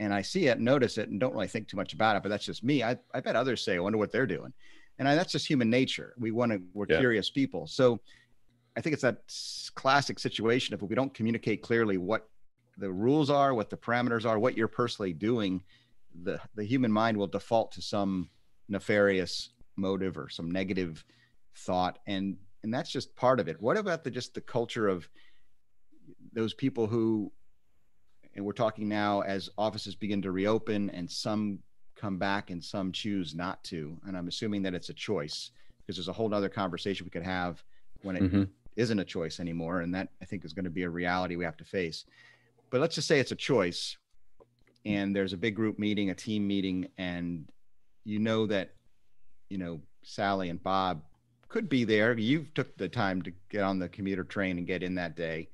and 0.00 0.12
i 0.12 0.22
see 0.22 0.46
it 0.46 0.60
notice 0.60 0.98
it 0.98 1.08
and 1.08 1.18
don't 1.18 1.32
really 1.32 1.48
think 1.48 1.66
too 1.66 1.76
much 1.76 1.92
about 1.92 2.16
it 2.16 2.22
but 2.22 2.28
that's 2.28 2.44
just 2.44 2.62
me. 2.62 2.82
I, 2.82 2.98
I 3.14 3.20
bet 3.20 3.36
others 3.36 3.64
say 3.64 3.76
i 3.76 3.78
wonder 3.78 3.98
what 3.98 4.12
they're 4.12 4.26
doing. 4.26 4.52
And 4.98 5.08
I, 5.08 5.14
that's 5.14 5.30
just 5.30 5.46
human 5.46 5.70
nature. 5.70 6.14
We 6.18 6.32
want 6.32 6.50
to 6.50 6.60
we're 6.74 6.86
yeah. 6.88 6.98
curious 6.98 7.30
people. 7.30 7.66
So 7.66 8.00
i 8.76 8.80
think 8.80 8.92
it's 8.92 9.02
that 9.02 9.22
classic 9.74 10.18
situation 10.18 10.74
if 10.74 10.82
we 10.82 10.94
don't 10.94 11.14
communicate 11.14 11.62
clearly 11.62 11.98
what 11.98 12.28
the 12.78 12.90
rules 12.90 13.28
are, 13.28 13.52
what 13.52 13.70
the 13.70 13.76
parameters 13.76 14.24
are, 14.24 14.38
what 14.38 14.56
you're 14.56 14.68
personally 14.68 15.12
doing, 15.12 15.62
the 16.22 16.40
the 16.54 16.64
human 16.64 16.92
mind 16.92 17.16
will 17.16 17.26
default 17.26 17.72
to 17.72 17.82
some 17.82 18.30
nefarious 18.68 19.50
motive 19.76 20.16
or 20.16 20.28
some 20.28 20.50
negative 20.50 21.04
thought, 21.54 21.98
and 22.06 22.36
and 22.62 22.72
that's 22.72 22.90
just 22.90 23.14
part 23.16 23.40
of 23.40 23.48
it. 23.48 23.60
What 23.60 23.76
about 23.76 24.04
the 24.04 24.10
just 24.10 24.34
the 24.34 24.40
culture 24.40 24.88
of 24.88 25.08
those 26.32 26.54
people 26.54 26.86
who, 26.86 27.32
and 28.34 28.44
we're 28.44 28.52
talking 28.52 28.88
now 28.88 29.20
as 29.20 29.50
offices 29.58 29.94
begin 29.94 30.22
to 30.22 30.30
reopen 30.30 30.90
and 30.90 31.10
some 31.10 31.60
come 31.96 32.18
back 32.18 32.50
and 32.50 32.62
some 32.62 32.92
choose 32.92 33.34
not 33.34 33.62
to, 33.64 33.98
and 34.06 34.16
I'm 34.16 34.28
assuming 34.28 34.62
that 34.62 34.74
it's 34.74 34.88
a 34.88 34.94
choice 34.94 35.50
because 35.78 35.96
there's 35.96 36.08
a 36.08 36.12
whole 36.12 36.32
other 36.32 36.48
conversation 36.48 37.04
we 37.04 37.10
could 37.10 37.22
have 37.22 37.62
when 38.02 38.16
it 38.16 38.22
mm-hmm. 38.22 38.44
not 38.76 39.00
a 39.00 39.04
choice 39.04 39.40
anymore, 39.40 39.80
and 39.80 39.94
that 39.94 40.08
I 40.22 40.24
think 40.24 40.44
is 40.44 40.52
going 40.52 40.64
to 40.64 40.70
be 40.70 40.84
a 40.84 40.90
reality 40.90 41.36
we 41.36 41.44
have 41.44 41.56
to 41.56 41.64
face 41.64 42.04
but 42.70 42.80
let's 42.80 42.94
just 42.94 43.08
say 43.08 43.18
it's 43.20 43.32
a 43.32 43.36
choice 43.36 43.96
and 44.84 45.14
there's 45.14 45.32
a 45.32 45.36
big 45.36 45.54
group 45.54 45.78
meeting, 45.78 46.10
a 46.10 46.14
team 46.14 46.46
meeting, 46.46 46.88
and 46.96 47.48
you 48.04 48.18
know 48.18 48.46
that, 48.46 48.70
you 49.50 49.58
know, 49.58 49.80
Sally 50.02 50.48
and 50.48 50.62
Bob 50.62 51.02
could 51.48 51.68
be 51.68 51.84
there. 51.84 52.16
You 52.16 52.46
took 52.54 52.76
the 52.76 52.88
time 52.88 53.22
to 53.22 53.32
get 53.50 53.62
on 53.62 53.78
the 53.78 53.88
commuter 53.88 54.24
train 54.24 54.58
and 54.58 54.66
get 54.66 54.82
in 54.82 54.94
that 54.96 55.16
day 55.16 55.48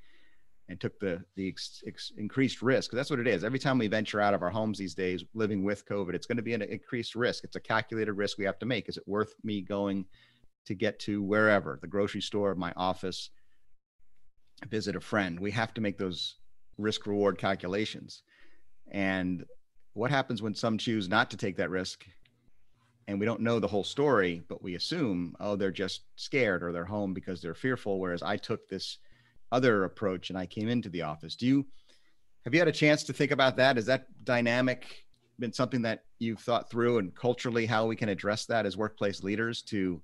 and 0.68 0.80
took 0.80 0.98
the 0.98 1.22
the 1.36 1.48
ex, 1.48 1.82
ex, 1.86 2.12
increased 2.16 2.62
risk. 2.62 2.90
That's 2.90 3.10
what 3.10 3.18
it 3.18 3.26
is. 3.26 3.44
Every 3.44 3.58
time 3.58 3.78
we 3.78 3.88
venture 3.88 4.20
out 4.20 4.34
of 4.34 4.42
our 4.42 4.50
homes 4.50 4.78
these 4.78 4.94
days, 4.94 5.24
living 5.34 5.64
with 5.64 5.86
COVID, 5.86 6.14
it's 6.14 6.26
going 6.26 6.36
to 6.36 6.42
be 6.42 6.54
an 6.54 6.62
increased 6.62 7.14
risk. 7.14 7.44
It's 7.44 7.56
a 7.56 7.60
calculated 7.60 8.12
risk 8.12 8.38
we 8.38 8.44
have 8.44 8.58
to 8.60 8.66
make. 8.66 8.88
Is 8.88 8.96
it 8.96 9.06
worth 9.06 9.34
me 9.42 9.60
going 9.60 10.06
to 10.66 10.74
get 10.74 10.98
to 11.00 11.22
wherever 11.22 11.78
the 11.80 11.88
grocery 11.88 12.22
store, 12.22 12.54
my 12.54 12.72
office, 12.76 13.30
visit 14.68 14.96
a 14.96 15.00
friend? 15.00 15.38
We 15.38 15.50
have 15.50 15.74
to 15.74 15.80
make 15.80 15.98
those 15.98 16.36
risk 16.78 17.06
reward 17.06 17.38
calculations. 17.38 18.22
And 18.90 19.44
what 19.94 20.10
happens 20.10 20.42
when 20.42 20.54
some 20.54 20.78
choose 20.78 21.08
not 21.08 21.30
to 21.30 21.36
take 21.36 21.56
that 21.56 21.70
risk? 21.70 22.04
And 23.06 23.20
we 23.20 23.26
don't 23.26 23.42
know 23.42 23.60
the 23.60 23.68
whole 23.68 23.84
story, 23.84 24.42
but 24.48 24.62
we 24.62 24.76
assume, 24.76 25.36
oh, 25.40 25.56
they're 25.56 25.70
just 25.70 26.02
scared 26.16 26.62
or 26.62 26.72
they're 26.72 26.84
home 26.84 27.12
because 27.12 27.40
they're 27.40 27.54
fearful. 27.54 28.00
Whereas 28.00 28.22
I 28.22 28.36
took 28.36 28.68
this 28.68 28.98
other 29.52 29.84
approach 29.84 30.30
and 30.30 30.38
I 30.38 30.46
came 30.46 30.68
into 30.68 30.88
the 30.88 31.02
office. 31.02 31.36
Do 31.36 31.46
you 31.46 31.66
have 32.44 32.52
you 32.52 32.60
had 32.60 32.68
a 32.68 32.72
chance 32.72 33.04
to 33.04 33.12
think 33.12 33.30
about 33.30 33.56
that? 33.56 33.78
Is 33.78 33.86
that 33.86 34.06
dynamic 34.24 35.04
been 35.38 35.52
something 35.52 35.82
that 35.82 36.04
you've 36.18 36.40
thought 36.40 36.70
through 36.70 36.98
and 36.98 37.14
culturally 37.14 37.66
how 37.66 37.86
we 37.86 37.96
can 37.96 38.08
address 38.08 38.46
that 38.46 38.66
as 38.66 38.76
workplace 38.76 39.22
leaders 39.22 39.62
to 39.62 40.00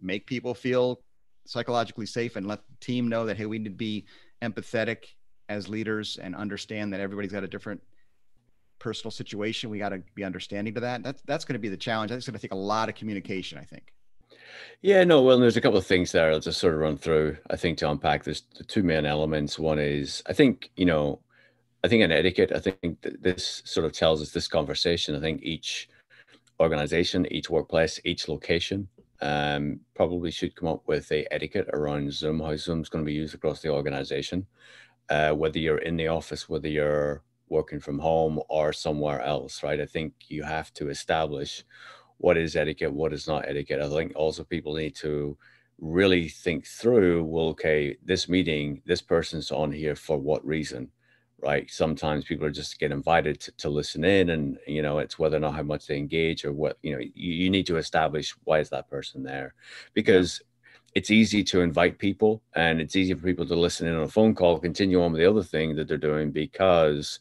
make 0.00 0.26
people 0.26 0.54
feel 0.54 1.00
psychologically 1.46 2.06
safe 2.06 2.36
and 2.36 2.46
let 2.46 2.60
the 2.68 2.76
team 2.80 3.08
know 3.08 3.26
that 3.26 3.36
hey, 3.36 3.46
we 3.46 3.58
need 3.58 3.64
to 3.64 3.70
be 3.70 4.04
empathetic 4.42 4.98
as 5.48 5.68
leaders 5.68 6.18
and 6.22 6.34
understand 6.34 6.92
that 6.92 7.00
everybody's 7.00 7.32
got 7.32 7.44
a 7.44 7.48
different 7.48 7.82
personal 8.78 9.10
situation. 9.10 9.70
We 9.70 9.78
got 9.78 9.90
to 9.90 10.02
be 10.14 10.24
understanding 10.24 10.74
to 10.74 10.80
that. 10.80 11.02
That's 11.02 11.22
that's 11.22 11.44
going 11.44 11.54
to 11.54 11.58
be 11.60 11.68
the 11.68 11.76
challenge. 11.76 12.10
That's 12.10 12.26
going 12.26 12.38
to 12.38 12.40
take 12.40 12.52
a 12.52 12.56
lot 12.56 12.88
of 12.88 12.94
communication. 12.94 13.58
I 13.58 13.64
think. 13.64 13.92
Yeah, 14.80 15.04
no, 15.04 15.22
well, 15.22 15.38
there's 15.38 15.56
a 15.56 15.60
couple 15.60 15.78
of 15.78 15.86
things 15.86 16.12
there 16.12 16.30
I'll 16.30 16.40
just 16.40 16.60
sort 16.60 16.74
of 16.74 16.80
run 16.80 16.96
through. 16.96 17.36
I 17.50 17.56
think 17.56 17.78
to 17.78 17.90
unpack 17.90 18.24
there's 18.24 18.42
the 18.56 18.64
two 18.64 18.82
main 18.82 19.04
elements. 19.06 19.58
One 19.58 19.78
is 19.78 20.22
I 20.26 20.32
think, 20.32 20.70
you 20.76 20.86
know, 20.86 21.20
I 21.84 21.88
think 21.88 22.02
in 22.02 22.12
etiquette, 22.12 22.52
I 22.54 22.60
think 22.60 22.98
this 23.02 23.62
sort 23.64 23.86
of 23.86 23.92
tells 23.92 24.22
us 24.22 24.30
this 24.30 24.48
conversation. 24.48 25.14
I 25.14 25.20
think 25.20 25.42
each 25.42 25.88
organization, 26.60 27.30
each 27.32 27.50
workplace, 27.50 28.00
each 28.04 28.28
location 28.28 28.88
um, 29.20 29.80
probably 29.94 30.30
should 30.30 30.56
come 30.56 30.68
up 30.68 30.82
with 30.86 31.10
a 31.12 31.32
etiquette 31.32 31.68
around 31.72 32.12
Zoom, 32.12 32.40
how 32.40 32.56
Zoom's 32.56 32.88
going 32.88 33.04
to 33.04 33.06
be 33.06 33.14
used 33.14 33.34
across 33.34 33.60
the 33.60 33.70
organization. 33.70 34.46
Uh, 35.10 35.32
whether 35.32 35.58
you're 35.58 35.78
in 35.78 35.96
the 35.96 36.08
office, 36.08 36.48
whether 36.48 36.68
you're 36.68 37.22
working 37.48 37.80
from 37.80 37.98
home 37.98 38.40
or 38.48 38.72
somewhere 38.72 39.22
else, 39.22 39.62
right? 39.62 39.80
I 39.80 39.86
think 39.86 40.12
you 40.28 40.42
have 40.42 40.72
to 40.74 40.90
establish 40.90 41.64
what 42.18 42.36
is 42.36 42.56
etiquette, 42.56 42.92
what 42.92 43.12
is 43.12 43.26
not 43.26 43.48
etiquette. 43.48 43.80
I 43.80 43.88
think 43.88 44.12
also 44.14 44.44
people 44.44 44.74
need 44.74 44.94
to 44.96 45.36
really 45.78 46.28
think 46.28 46.66
through, 46.66 47.24
well, 47.24 47.48
okay, 47.48 47.96
this 48.04 48.28
meeting, 48.28 48.82
this 48.84 49.00
person's 49.00 49.50
on 49.50 49.72
here 49.72 49.94
for 49.96 50.18
what 50.18 50.44
reason, 50.44 50.90
right? 51.40 51.70
Sometimes 51.70 52.24
people 52.24 52.46
are 52.46 52.50
just 52.50 52.78
get 52.78 52.90
invited 52.90 53.40
to, 53.40 53.52
to 53.52 53.68
listen 53.68 54.04
in 54.04 54.30
and, 54.30 54.58
you 54.66 54.82
know, 54.82 54.98
it's 54.98 55.18
whether 55.18 55.36
or 55.36 55.40
not 55.40 55.54
how 55.54 55.62
much 55.62 55.86
they 55.86 55.96
engage 55.96 56.44
or 56.44 56.52
what, 56.52 56.76
you 56.82 56.92
know, 56.92 56.98
you, 56.98 57.32
you 57.32 57.50
need 57.50 57.66
to 57.68 57.76
establish 57.76 58.34
why 58.44 58.58
is 58.58 58.70
that 58.70 58.90
person 58.90 59.22
there? 59.22 59.54
Because 59.94 60.42
it's 60.94 61.10
easy 61.10 61.44
to 61.44 61.60
invite 61.60 61.98
people 61.98 62.42
and 62.54 62.80
it's 62.80 62.96
easy 62.96 63.14
for 63.14 63.22
people 63.22 63.46
to 63.46 63.54
listen 63.54 63.86
in 63.86 63.94
on 63.94 64.02
a 64.02 64.08
phone 64.08 64.34
call, 64.34 64.58
continue 64.58 65.02
on 65.02 65.12
with 65.12 65.20
the 65.20 65.30
other 65.30 65.42
thing 65.42 65.76
that 65.76 65.88
they're 65.88 65.96
doing 65.96 66.30
because 66.30 67.20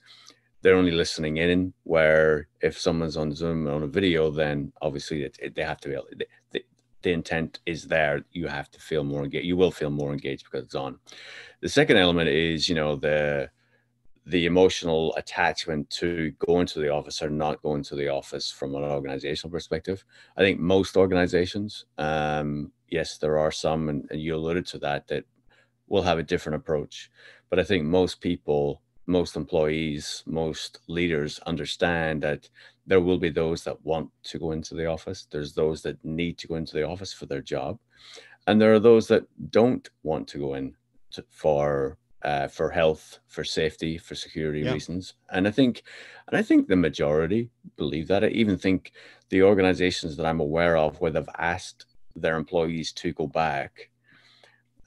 they're 0.62 0.76
only 0.76 0.92
listening 0.92 1.38
in. 1.38 1.74
Where 1.84 2.48
if 2.62 2.80
someone's 2.80 3.18
on 3.18 3.34
Zoom 3.34 3.68
on 3.68 3.84
a 3.84 3.88
video, 3.88 4.32
then 4.32 4.72
obviously 4.82 5.24
it, 5.24 5.38
it, 5.42 5.56
they 5.56 5.64
have 5.64 5.82
to 5.82 5.90
be. 5.90 5.96
Able, 5.96 6.08
the, 6.52 6.64
the 7.04 7.12
intent 7.12 7.60
is 7.66 7.84
there. 7.84 8.26
You 8.32 8.48
have 8.48 8.72
to 8.72 8.80
feel 8.80 9.04
more 9.04 9.24
engaged. 9.24 9.46
You 9.46 9.58
will 9.58 9.72
feel 9.72 9.90
more 9.90 10.12
engaged 10.12 10.46
because 10.46 10.66
it's 10.66 10.76
on. 10.76 11.00
The 11.62 11.70
second 11.70 11.98
element 11.98 12.30
is, 12.30 12.68
you 12.68 12.76
know, 12.76 12.96
the 12.96 13.50
the 14.26 14.46
emotional 14.46 15.16
attachment 15.16 15.90
to 15.90 16.32
going 16.46 16.68
to 16.68 16.80
the 16.80 16.90
office 16.90 17.22
or 17.22 17.30
not 17.30 17.62
going 17.62 17.82
to 17.82 17.96
the 17.96 18.10
office 18.10 18.52
from 18.52 18.76
an 18.76 18.84
organizational 18.84 19.50
perspective. 19.50 20.04
I 20.36 20.42
think 20.42 20.60
most 20.60 20.98
organizations, 20.98 21.86
um, 21.98 22.74
yes, 22.90 23.18
there 23.18 23.38
are 23.38 23.52
some, 23.52 23.90
and, 23.90 24.08
and 24.10 24.22
you 24.22 24.36
alluded 24.36 24.66
to 24.68 24.80
that, 24.80 25.08
that 25.08 25.26
will 25.88 26.04
have 26.04 26.20
a 26.20 26.24
different 26.24 26.56
approach. 26.56 27.10
But 27.50 27.60
I 27.60 27.64
think 27.64 27.86
most 27.86 28.22
people 28.22 28.82
most 29.08 29.38
employees, 29.38 30.22
most 30.26 30.82
leaders 30.88 31.40
understand 31.46 32.22
that 32.22 32.50
there 32.86 33.00
will 33.00 33.18
be 33.18 33.30
those 33.30 33.64
that 33.64 33.84
want 33.86 34.10
to 34.24 34.38
go 34.38 34.52
into 34.52 34.76
the 34.76 34.86
office. 34.86 35.28
There's 35.32 35.54
those 35.54 35.82
that 35.84 36.04
need 36.04 36.38
to 36.40 36.48
go 36.48 36.56
into 36.56 36.74
the 36.74 36.84
office 36.84 37.14
for 37.14 37.26
their 37.26 37.42
job, 37.42 37.80
and 38.46 38.62
there 38.62 38.74
are 38.74 38.80
those 38.80 39.08
that 39.08 39.26
don't 39.50 39.90
want 40.04 40.28
to 40.30 40.40
go 40.40 40.54
in 40.54 40.76
to, 41.12 41.24
for 41.30 41.98
uh, 42.22 42.48
for 42.48 42.70
health, 42.70 43.20
for 43.28 43.44
safety, 43.44 43.98
for 43.98 44.16
security 44.16 44.62
yeah. 44.62 44.74
reasons. 44.74 45.14
And 45.32 45.48
I 45.48 45.52
think, 45.52 45.84
and 46.28 46.38
I 46.38 46.42
think 46.42 46.68
the 46.68 46.76
majority 46.76 47.50
believe 47.78 48.08
that. 48.10 48.24
I 48.24 48.28
even 48.28 48.58
think 48.58 48.92
the 49.30 49.44
organizations 49.44 50.18
that 50.18 50.26
I'm 50.26 50.40
aware 50.40 50.76
of 50.76 51.00
where 51.00 51.12
they've 51.12 51.30
asked 51.38 51.86
their 52.22 52.36
employees 52.36 52.92
to 52.94 53.14
go 53.14 53.28
back, 53.28 53.90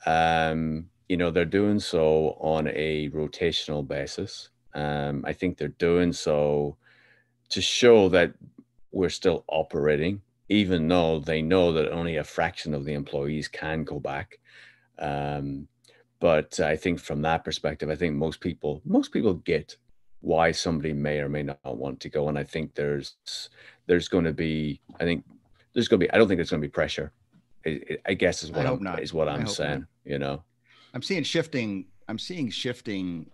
um, 0.07 0.89
you 1.09 1.17
know, 1.17 1.31
they're 1.31 1.45
doing 1.45 1.81
so 1.81 2.37
on 2.41 2.69
a 2.69 3.11
rotational 3.11 3.87
basis. 3.87 4.51
Um, 4.75 5.25
I 5.27 5.33
think 5.33 5.57
they're 5.57 5.69
doing 5.69 6.13
so 6.13 6.77
to 7.51 7.61
show 7.61 8.09
that 8.11 8.33
we're 8.93 9.09
still 9.09 9.45
operating, 9.49 10.23
even 10.49 10.89
though 10.89 11.19
they 11.19 11.43
know 11.43 11.73
that 11.73 11.91
only 11.91 12.17
a 12.17 12.25
fraction 12.25 12.75
of 12.75 12.85
the 12.85 12.93
employees 12.93 13.49
can 13.49 13.85
go 13.85 13.99
back. 13.99 14.39
Um, 14.99 15.69
but 16.21 16.61
I 16.61 16.77
think 16.77 17.01
from 17.01 17.23
that 17.23 17.45
perspective, 17.45 17.91
I 17.91 17.97
think 17.97 18.15
most 18.15 18.41
people 18.41 18.83
most 18.85 19.11
people 19.11 19.35
get 19.35 19.77
why 20.21 20.53
somebody 20.53 20.93
may 20.93 21.19
or 21.19 21.29
may 21.29 21.43
not 21.43 21.59
want 21.65 21.99
to 22.01 22.09
go, 22.09 22.29
and 22.29 22.39
I 22.39 22.45
think 22.45 22.75
there's 22.75 23.17
there's 23.87 24.09
going 24.09 24.25
to 24.25 24.33
be 24.33 24.81
I 25.01 25.05
think 25.05 25.25
there's 25.73 25.89
going 25.89 26.01
to 26.01 26.07
be 26.07 26.11
I 26.13 26.19
don't 26.19 26.29
think 26.29 26.39
there's 26.39 26.51
going 26.51 26.63
to 26.63 26.69
be 26.69 26.73
pressure. 26.73 27.13
I, 27.67 27.81
I 28.07 28.15
guess 28.15 28.43
is 28.43 28.51
what 28.51 28.67
I'm 28.67 28.83
not. 28.83 29.03
is 29.03 29.13
what 29.13 29.29
I'm 29.29 29.47
saying. 29.47 29.81
Not. 29.81 29.89
You 30.05 30.19
know. 30.19 30.43
I'm 30.95 31.03
seeing 31.03 31.23
shifting. 31.23 31.87
I'm 32.09 32.19
seeing 32.19 32.51
shifting 32.51 33.31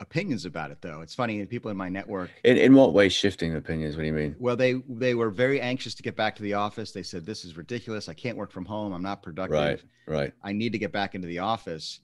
opinions 0.00 0.44
about 0.44 0.70
it 0.70 0.78
though. 0.80 1.00
It's 1.00 1.14
funny 1.14 1.44
people 1.46 1.70
in 1.70 1.76
my 1.76 1.88
network. 1.88 2.30
In 2.44 2.56
in 2.56 2.74
what 2.74 2.92
way 2.92 3.08
shifting 3.08 3.54
opinions? 3.54 3.96
What 3.96 4.02
do 4.02 4.06
you 4.06 4.12
mean? 4.12 4.36
Well, 4.38 4.56
they 4.56 4.74
they 4.88 5.14
were 5.14 5.30
very 5.30 5.60
anxious 5.60 5.94
to 5.94 6.02
get 6.02 6.16
back 6.16 6.36
to 6.36 6.42
the 6.42 6.54
office. 6.54 6.92
They 6.92 7.02
said 7.02 7.24
this 7.24 7.44
is 7.44 7.56
ridiculous. 7.56 8.08
I 8.08 8.14
can't 8.14 8.36
work 8.36 8.52
from 8.52 8.64
home. 8.64 8.92
I'm 8.92 9.02
not 9.02 9.22
productive. 9.22 9.52
Right. 9.56 9.82
Right. 10.06 10.32
I 10.42 10.52
need 10.52 10.72
to 10.72 10.78
get 10.78 10.92
back 10.92 11.14
into 11.14 11.28
the 11.28 11.38
office. 11.40 12.00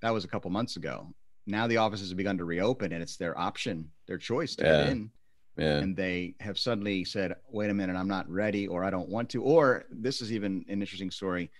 That 0.00 0.10
was 0.10 0.24
a 0.24 0.28
couple 0.28 0.50
months 0.50 0.76
ago. 0.76 1.08
Now 1.46 1.66
the 1.66 1.76
offices 1.76 2.08
have 2.10 2.16
begun 2.16 2.38
to 2.38 2.44
reopen 2.44 2.92
and 2.92 3.02
it's 3.02 3.16
their 3.16 3.38
option, 3.38 3.90
their 4.06 4.18
choice 4.18 4.56
to 4.56 4.64
yeah. 4.64 4.84
get 4.84 4.92
in. 4.92 5.10
Yeah. 5.56 5.78
And 5.78 5.96
they 5.96 6.34
have 6.40 6.58
suddenly 6.58 7.04
said, 7.04 7.36
wait 7.50 7.70
a 7.70 7.74
minute, 7.74 7.96
I'm 7.96 8.08
not 8.08 8.28
ready 8.28 8.66
or 8.66 8.84
I 8.84 8.90
don't 8.90 9.08
want 9.08 9.30
to. 9.30 9.42
Or 9.42 9.84
this 9.90 10.20
is 10.20 10.32
even 10.32 10.64
an 10.68 10.82
interesting 10.82 11.10
story 11.10 11.50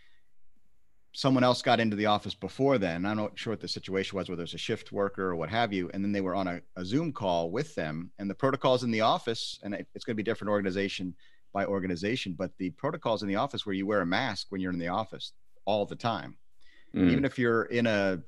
someone 1.14 1.44
else 1.44 1.62
got 1.62 1.78
into 1.78 1.94
the 1.94 2.06
office 2.06 2.34
before 2.34 2.76
then. 2.76 3.06
I'm 3.06 3.16
not 3.16 3.38
sure 3.38 3.52
what 3.52 3.60
the 3.60 3.68
situation 3.68 4.18
was, 4.18 4.28
whether 4.28 4.42
it's 4.42 4.54
a 4.54 4.58
shift 4.58 4.90
worker 4.90 5.30
or 5.30 5.36
what 5.36 5.48
have 5.48 5.72
you. 5.72 5.88
And 5.94 6.04
then 6.04 6.10
they 6.10 6.20
were 6.20 6.34
on 6.34 6.48
a, 6.48 6.60
a 6.76 6.84
Zoom 6.84 7.12
call 7.12 7.50
with 7.50 7.74
them, 7.76 8.10
and 8.18 8.28
the 8.28 8.34
protocols 8.34 8.82
in 8.82 8.90
the 8.90 9.00
office, 9.00 9.60
and 9.62 9.74
it, 9.74 9.86
it's 9.94 10.04
going 10.04 10.14
to 10.14 10.22
be 10.22 10.24
different 10.24 10.50
organization 10.50 11.14
by 11.52 11.66
organization, 11.66 12.34
but 12.36 12.50
the 12.58 12.70
protocols 12.70 13.22
in 13.22 13.28
the 13.28 13.36
office 13.36 13.64
where 13.64 13.74
you 13.74 13.86
wear 13.86 14.00
a 14.00 14.06
mask 14.06 14.48
when 14.50 14.60
you're 14.60 14.72
in 14.72 14.78
the 14.78 14.88
office 14.88 15.32
all 15.66 15.86
the 15.86 15.94
time, 15.94 16.36
mm. 16.92 17.08
even 17.08 17.24
if 17.24 17.38
you're 17.38 17.66
in 17.66 17.86
a, 17.86 18.20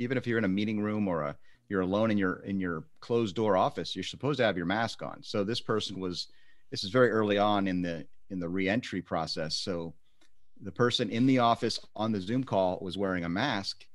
even 0.00 0.18
if 0.18 0.26
you're 0.26 0.38
in 0.38 0.44
a 0.44 0.48
meeting 0.48 0.80
room 0.80 1.06
or 1.06 1.22
a, 1.22 1.36
you're 1.68 1.80
alone 1.80 2.10
in 2.10 2.18
your 2.18 2.40
in 2.44 2.60
your 2.60 2.84
closed 3.00 3.34
door 3.34 3.56
office, 3.56 3.96
you're 3.96 4.02
supposed 4.02 4.38
to 4.38 4.44
have 4.44 4.56
your 4.56 4.66
mask 4.66 5.02
on. 5.02 5.22
So 5.22 5.44
this 5.44 5.60
person 5.60 6.00
was, 6.00 6.28
this 6.70 6.84
is 6.84 6.90
very 6.90 7.10
early 7.10 7.38
on 7.38 7.66
in 7.66 7.82
the 7.82 8.06
in 8.30 8.40
the 8.40 8.48
reentry 8.48 9.02
process. 9.02 9.54
So 9.54 9.94
the 10.60 10.72
person 10.72 11.10
in 11.10 11.26
the 11.26 11.38
office 11.38 11.80
on 11.96 12.12
the 12.12 12.20
Zoom 12.20 12.44
call 12.44 12.78
was 12.80 12.96
wearing 12.96 13.24
a 13.24 13.28
mask, 13.28 13.86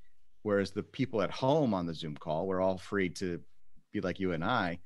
whereas 0.43 0.71
the 0.71 0.83
people 0.83 1.21
at 1.21 1.31
home 1.31 1.73
on 1.73 1.85
the 1.85 1.93
Zoom 1.93 2.15
call 2.15 2.47
were 2.47 2.61
all 2.61 2.77
free 2.77 3.09
to 3.09 3.39
be 3.91 4.01
like 4.01 4.19
you 4.19 4.33
and 4.33 4.43
I, 4.43 4.79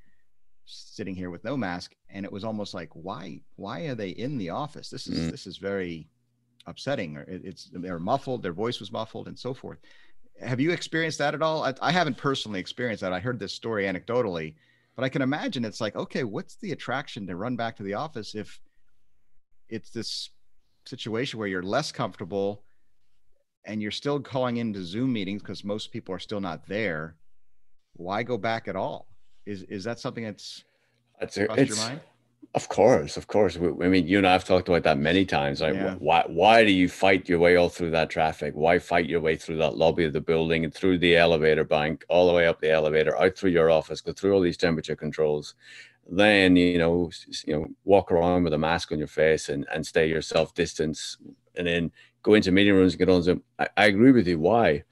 sitting 0.65 1.15
here 1.15 1.29
with 1.29 1.43
no 1.43 1.57
mask. 1.57 1.95
And 2.09 2.25
it 2.25 2.31
was 2.31 2.43
almost 2.43 2.73
like, 2.73 2.89
why, 2.93 3.41
why 3.55 3.81
are 3.87 3.95
they 3.95 4.09
in 4.09 4.37
the 4.37 4.49
office? 4.49 4.89
This 4.89 5.07
is 5.07 5.19
mm. 5.19 5.31
this 5.31 5.47
is 5.47 5.57
very 5.57 6.07
upsetting. 6.67 7.17
Or 7.17 7.23
it, 7.23 7.41
it's 7.43 7.69
they're 7.73 7.99
muffled, 7.99 8.43
their 8.43 8.53
voice 8.53 8.79
was 8.79 8.91
muffled, 8.91 9.27
and 9.27 9.37
so 9.37 9.53
forth. 9.53 9.79
Have 10.41 10.59
you 10.59 10.71
experienced 10.71 11.19
that 11.19 11.33
at 11.33 11.41
all? 11.41 11.63
I, 11.63 11.73
I 11.81 11.91
haven't 11.91 12.17
personally 12.17 12.59
experienced 12.59 13.01
that. 13.01 13.13
I 13.13 13.19
heard 13.19 13.39
this 13.39 13.53
story 13.53 13.85
anecdotally, 13.85 14.55
but 14.95 15.03
I 15.03 15.09
can 15.09 15.21
imagine 15.21 15.65
it's 15.65 15.81
like, 15.81 15.95
okay, 15.95 16.23
what's 16.23 16.55
the 16.55 16.71
attraction 16.71 17.27
to 17.27 17.35
run 17.35 17.55
back 17.55 17.77
to 17.77 17.83
the 17.83 17.93
office 17.93 18.35
if 18.35 18.59
it's 19.69 19.91
this 19.91 20.29
situation 20.85 21.39
where 21.39 21.47
you're 21.47 21.63
less 21.63 21.91
comfortable 21.91 22.63
and 23.65 23.81
you're 23.81 23.91
still 23.91 24.19
calling 24.19 24.57
into 24.57 24.83
Zoom 24.83 25.13
meetings 25.13 25.41
because 25.41 25.63
most 25.63 25.91
people 25.91 26.13
are 26.13 26.19
still 26.19 26.41
not 26.41 26.67
there, 26.67 27.15
why 27.93 28.23
go 28.23 28.37
back 28.37 28.67
at 28.67 28.75
all? 28.75 29.07
Is 29.45 29.63
is 29.63 29.83
that 29.83 29.99
something 29.99 30.23
that's 30.23 30.63
that's 31.19 31.37
a, 31.37 31.51
it's, 31.53 31.89
Of 32.53 32.67
course, 32.67 33.15
of 33.15 33.27
course. 33.27 33.55
We, 33.55 33.85
I 33.85 33.87
mean, 33.87 34.07
you 34.07 34.17
and 34.17 34.27
I 34.27 34.33
have 34.33 34.43
talked 34.43 34.67
about 34.67 34.83
that 34.83 34.97
many 34.97 35.25
times. 35.25 35.61
Like, 35.61 35.73
Yeah. 35.73 35.95
why, 35.99 36.25
why 36.27 36.65
do 36.65 36.71
you 36.71 36.89
fight 36.89 37.29
your 37.29 37.39
way 37.39 37.55
all 37.55 37.69
through 37.69 37.91
that 37.91 38.09
traffic? 38.09 38.53
Why 38.55 38.77
fight 38.77 39.07
your 39.07 39.21
way 39.21 39.37
through 39.37 39.55
that 39.57 39.77
lobby 39.77 40.03
of 40.03 40.11
the 40.11 40.19
building 40.19 40.65
and 40.65 40.73
through 40.73 40.97
the 40.97 41.15
elevator 41.15 41.63
bank, 41.63 42.03
all 42.09 42.27
the 42.27 42.33
way 42.33 42.47
up 42.47 42.59
the 42.59 42.69
elevator, 42.69 43.17
out 43.17 43.37
through 43.37 43.51
your 43.51 43.71
office, 43.71 44.01
go 44.01 44.11
through 44.11 44.33
all 44.33 44.41
these 44.41 44.57
temperature 44.57 44.97
controls, 44.97 45.55
then 46.09 46.57
you 46.57 46.77
know, 46.77 47.09
you 47.45 47.53
know, 47.53 47.67
walk 47.85 48.11
around 48.11 48.43
with 48.43 48.53
a 48.53 48.57
mask 48.57 48.91
on 48.91 48.99
your 48.99 49.07
face 49.07 49.47
and 49.47 49.65
and 49.73 49.85
stay 49.85 50.09
yourself 50.09 50.53
distance, 50.53 51.17
and 51.55 51.67
then 51.67 51.91
go 52.21 52.33
into 52.33 52.51
meeting 52.51 52.73
rooms 52.73 52.93
and 52.93 52.99
get 52.99 53.09
on 53.09 53.23
Zoom. 53.23 53.43
I, 53.59 53.69
I 53.77 53.85
agree 53.85 54.11
with 54.11 54.27
you. 54.27 54.39
Why? 54.39 54.83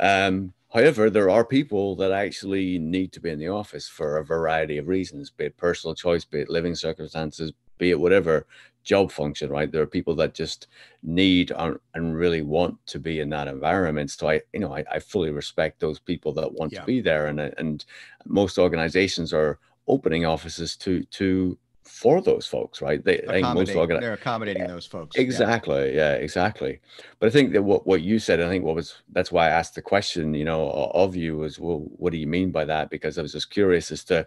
Um, 0.00 0.52
however, 0.72 1.10
there 1.10 1.30
are 1.30 1.44
people 1.44 1.96
that 1.96 2.12
actually 2.12 2.78
need 2.78 3.12
to 3.12 3.20
be 3.20 3.30
in 3.30 3.38
the 3.38 3.48
office 3.48 3.88
for 3.88 4.18
a 4.18 4.24
variety 4.24 4.78
of 4.78 4.88
reasons, 4.88 5.30
be 5.30 5.46
it 5.46 5.56
personal 5.56 5.94
choice, 5.94 6.24
be 6.24 6.40
it 6.40 6.50
living 6.50 6.74
circumstances, 6.74 7.52
be 7.78 7.90
it 7.90 8.00
whatever 8.00 8.46
job 8.82 9.10
function, 9.10 9.50
right? 9.50 9.70
There 9.70 9.82
are 9.82 9.86
people 9.86 10.14
that 10.16 10.34
just 10.34 10.68
need 11.02 11.52
and, 11.52 11.78
really 11.94 12.42
want 12.42 12.84
to 12.86 12.98
be 12.98 13.20
in 13.20 13.28
that 13.30 13.48
environment. 13.48 14.10
So 14.10 14.28
I, 14.28 14.40
you 14.52 14.60
know, 14.60 14.74
I, 14.74 14.84
I 14.90 14.98
fully 15.00 15.30
respect 15.30 15.80
those 15.80 15.98
people 15.98 16.32
that 16.34 16.52
want 16.52 16.72
Yeah. 16.72 16.80
to 16.80 16.86
be 16.86 17.00
there. 17.00 17.26
And, 17.26 17.40
and 17.40 17.84
most 18.24 18.58
organizations 18.58 19.32
are 19.32 19.58
opening 19.86 20.24
offices 20.24 20.76
to, 20.76 21.02
to, 21.04 21.58
for 21.90 22.22
those 22.22 22.46
folks, 22.46 22.80
right? 22.80 23.04
They, 23.04 23.18
I 23.28 23.32
think 23.32 23.42
most 23.48 23.74
organizations, 23.74 24.00
they're 24.00 24.12
accommodating 24.12 24.66
those 24.66 24.86
folks. 24.86 25.16
Exactly. 25.16 25.94
Yeah, 25.94 26.14
exactly. 26.14 26.80
But 27.18 27.26
I 27.26 27.30
think 27.30 27.52
that 27.52 27.62
what, 27.62 27.86
what 27.86 28.00
you 28.00 28.18
said, 28.18 28.40
I 28.40 28.48
think 28.48 28.64
what 28.64 28.76
was 28.76 29.02
that's 29.12 29.32
why 29.32 29.46
I 29.46 29.50
asked 29.50 29.74
the 29.74 29.82
question, 29.82 30.32
you 30.32 30.44
know, 30.44 30.70
of 30.70 31.16
you 31.16 31.36
was, 31.36 31.58
well, 31.58 31.80
what 31.96 32.12
do 32.12 32.18
you 32.18 32.26
mean 32.26 32.52
by 32.52 32.64
that? 32.64 32.90
Because 32.90 33.18
I 33.18 33.22
was 33.22 33.32
just 33.32 33.50
curious 33.50 33.90
as 33.90 34.04
to 34.04 34.26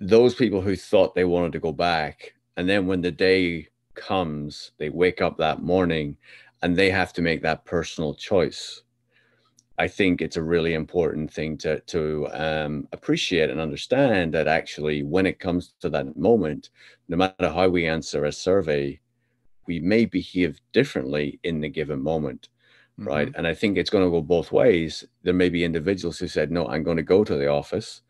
those 0.00 0.34
people 0.34 0.60
who 0.60 0.74
thought 0.74 1.14
they 1.14 1.24
wanted 1.24 1.52
to 1.52 1.60
go 1.60 1.72
back, 1.72 2.34
and 2.56 2.68
then 2.68 2.86
when 2.86 3.02
the 3.02 3.12
day 3.12 3.68
comes, 3.94 4.72
they 4.78 4.88
wake 4.88 5.20
up 5.20 5.36
that 5.38 5.62
morning 5.62 6.16
and 6.62 6.74
they 6.76 6.90
have 6.90 7.12
to 7.12 7.22
make 7.22 7.42
that 7.42 7.64
personal 7.66 8.14
choice. 8.14 8.82
I 9.78 9.88
think 9.88 10.22
it's 10.22 10.36
a 10.36 10.42
really 10.42 10.74
important 10.74 11.32
thing 11.32 11.58
to 11.58 11.80
to 11.80 12.28
um, 12.32 12.88
appreciate 12.92 13.50
and 13.50 13.60
understand 13.60 14.32
that 14.34 14.48
actually, 14.48 15.02
when 15.02 15.26
it 15.26 15.38
comes 15.38 15.74
to 15.80 15.88
that 15.90 16.16
moment, 16.16 16.70
no 17.08 17.16
matter 17.16 17.50
how 17.50 17.68
we 17.68 17.86
answer 17.86 18.24
a 18.24 18.32
survey, 18.32 19.00
we 19.66 19.80
may 19.80 20.06
behave 20.06 20.60
differently 20.72 21.40
in 21.44 21.60
the 21.60 21.68
given 21.68 22.02
moment, 22.02 22.48
right? 23.04 23.28
Mhm. 23.30 23.34
And 23.36 23.46
I 23.48 23.54
think 23.54 23.78
it's 23.78 23.90
going 23.90 24.04
to 24.04 24.10
go 24.10 24.22
both 24.22 24.52
ways. 24.52 25.04
There 25.24 25.34
may 25.34 25.48
be 25.50 25.64
individuals 25.64 26.18
who 26.18 26.28
said, 26.28 26.50
"No, 26.52 26.66
I'm 26.68 26.82
going 26.84 26.98
to 26.98 27.02
go 27.14 27.24
to 27.24 27.36
the 27.36 27.48
office," 27.48 28.02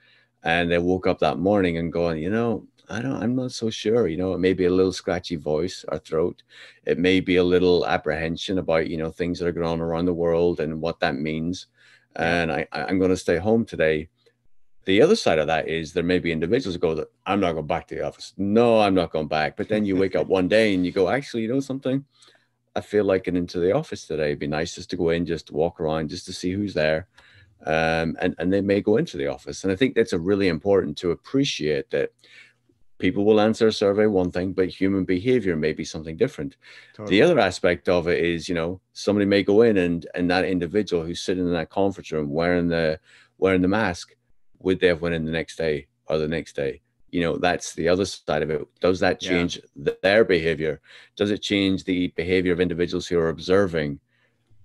and 0.44 0.70
they 0.70 0.79
woke 0.79 1.07
up 1.07 1.20
that 1.20 1.38
morning 1.38 1.79
and 1.79 1.92
going, 1.92 2.22
"You 2.22 2.31
know, 2.31 2.66
I 2.88 3.03
don't, 3.03 3.22
I'm 3.22 3.35
not 3.35 3.53
so 3.53 3.70
sure. 3.70 4.07
You 4.07 4.16
know, 4.16 4.33
it 4.33 4.38
may 4.38 4.53
be 4.53 4.66
a 4.66 4.70
little 4.70 4.92
scratchy 4.92 5.37
voice 5.37 5.85
or 5.88 5.99
throat. 5.99 6.42
It 6.85 6.99
may 6.99 7.20
be 7.20 7.37
a 7.37 7.44
little 7.44 7.87
apprehension 7.87 8.59
about 8.59 8.88
you 8.88 8.96
know 8.96 9.11
things 9.11 9.38
that 9.38 9.49
are 9.49 9.53
going 9.53 9.66
on 9.66 9.81
around 9.81 10.07
the 10.07 10.14
world 10.14 10.61
and 10.61 10.81
what 10.81 11.01
that 11.01 11.16
means." 11.16 11.66
And 12.14 12.51
I, 12.51 12.66
I'm 12.72 12.99
going 12.99 13.11
to 13.11 13.16
stay 13.16 13.37
home 13.37 13.66
today 13.66 14.09
the 14.87 15.03
other 15.03 15.16
side 15.16 15.40
of 15.40 15.49
that 15.49 15.68
is 15.68 15.92
there 15.92 16.05
may 16.05 16.20
be 16.20 16.31
individuals 16.31 16.77
go 16.77 16.94
that 16.94 17.09
I'm 17.27 17.40
not 17.40 17.53
going 17.53 17.66
back 17.66 17.88
to 17.88 17.96
the 17.96 18.07
office. 18.07 18.33
No, 18.37 18.81
I'm 18.81 18.94
not 18.94 19.11
going 19.11 19.27
back. 19.27 19.57
But 19.57 19.68
then 19.68 19.85
you 19.85 19.96
wake 19.96 20.14
up 20.14 20.29
one 20.29 20.46
day 20.46 20.75
and 20.75 20.87
you 20.87 20.92
go, 20.92 21.09
actually, 21.09 21.42
you 21.42 21.49
know 21.49 21.61
something? 21.61 22.05
I 22.77 22.81
feel 22.81 23.05
like 23.05 23.25
getting 23.25 23.40
into 23.40 23.59
the 23.59 23.72
office 23.72 24.07
today. 24.07 24.27
It'd 24.27 24.38
be 24.38 24.46
nice 24.46 24.77
just 24.77 24.90
to 24.90 24.96
go 24.96 25.11
in, 25.11 25.27
just 25.27 25.49
to 25.49 25.55
walk 25.55 25.81
around, 25.81 26.09
just 26.09 26.25
to 26.27 26.33
see 26.33 26.53
who's 26.53 26.72
there. 26.72 27.09
Um, 27.64 28.16
and, 28.20 28.37
and 28.38 28.53
they 28.53 28.61
may 28.61 28.81
go 28.81 28.96
into 28.96 29.16
the 29.16 29.27
office. 29.27 29.64
And 29.64 29.72
I 29.72 29.77
think 29.77 29.96
that's 29.96 30.12
a 30.12 30.20
really 30.20 30.46
important 30.46 30.96
to 30.99 31.11
appreciate 31.11 31.90
that 31.90 32.11
people 32.98 33.24
will 33.24 33.40
answer 33.40 33.66
a 33.68 33.72
survey 33.72 34.06
one 34.06 34.30
thing, 34.30 34.52
but 34.52 34.68
human 34.68 35.04
behavior 35.04 35.56
may 35.56 35.72
be 35.72 35.85
something 35.85 36.16
different. 36.16 36.56
Totally. 36.94 37.16
The 37.16 37.22
other 37.22 37.38
aspect 37.38 37.88
of 37.88 38.09
it 38.09 38.24
is, 38.24 38.48
you 38.48 38.54
know, 38.54 38.80
somebody 38.92 39.26
may 39.26 39.42
go 39.42 39.62
in 39.62 39.76
and 39.76 40.06
and 40.14 40.30
that 40.30 40.44
individual 40.44 41.04
who's 41.04 41.20
sitting 41.20 41.46
in 41.46 41.52
that 41.52 41.70
conference 41.70 42.11
room 42.12 42.30
wearing 42.30 42.68
the 42.68 42.98
wearing 43.38 43.62
the 43.62 43.68
mask, 43.68 44.14
would 44.61 44.80
they 44.80 44.88
have 44.88 45.02
went 45.02 45.14
in 45.14 45.24
the 45.24 45.32
next 45.32 45.56
day 45.56 45.87
or 46.06 46.18
the 46.18 46.28
next 46.28 46.56
day? 46.56 46.80
You 47.11 47.20
know, 47.20 47.37
that's 47.37 47.74
the 47.74 47.88
other 47.88 48.04
side 48.04 48.42
of 48.42 48.50
it. 48.50 48.66
Does 48.80 49.00
that 49.00 49.22
Yeah. 49.22 49.30
change 49.30 49.61
th- 49.85 49.98
their 50.02 50.24
behavior? 50.24 50.80
Does 51.16 51.30
it 51.30 51.42
change 51.42 51.85
the 51.85 52.09
behavior 52.09 52.52
of 52.52 52.61
individuals 52.61 53.06
who 53.06 53.18
are 53.18 53.28
observing 53.28 54.00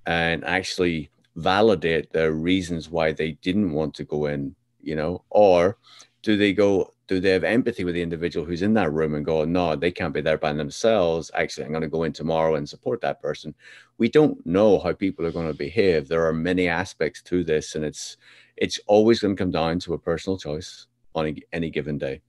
and 0.05 0.43
actually 0.45 1.11
validate 1.35 2.11
their 2.11 2.31
reasons 2.31 2.89
why 2.89 3.11
they 3.11 3.31
didn't 3.41 3.71
want 3.71 3.93
to 3.95 4.03
go 4.03 4.25
in? 4.25 4.55
You 4.81 4.95
know, 4.95 5.23
or 5.29 5.77
do 6.23 6.37
they 6.37 6.53
go 6.53 6.93
do 7.11 7.19
they 7.19 7.31
have 7.31 7.43
empathy 7.43 7.83
with 7.83 7.93
the 7.93 8.01
individual 8.01 8.45
who's 8.45 8.61
in 8.61 8.73
that 8.73 8.93
room 8.93 9.15
and 9.15 9.25
go 9.25 9.43
no 9.43 9.75
they 9.75 9.91
can't 9.91 10.13
be 10.13 10.21
there 10.21 10.37
by 10.37 10.53
themselves. 10.53 11.29
Actually 11.33 11.65
i'm 11.65 11.71
going 11.71 11.81
to 11.81 11.89
go 11.89 12.03
in 12.03 12.13
tomorrow 12.13 12.55
and 12.55 12.69
support 12.69 13.01
that 13.01 13.21
person. 13.21 13.53
We 13.97 14.07
don't 14.07 14.37
know 14.45 14.79
how 14.79 14.93
people 14.93 15.25
are 15.25 15.31
going 15.33 15.51
to 15.51 15.53
behave. 15.53 16.07
There 16.07 16.25
are 16.25 16.31
many 16.31 16.69
aspects 16.69 17.21
to 17.23 17.43
this 17.43 17.75
and 17.75 17.83
it's 17.83 18.15
it's 18.55 18.79
always 18.87 19.19
going 19.19 19.35
to 19.35 19.43
come 19.43 19.51
down 19.51 19.79
to 19.79 19.93
a 19.93 19.99
personal 19.99 20.37
choice 20.37 20.87
on 21.13 21.35
any 21.51 21.69
given 21.69 21.97
day. 21.97 22.21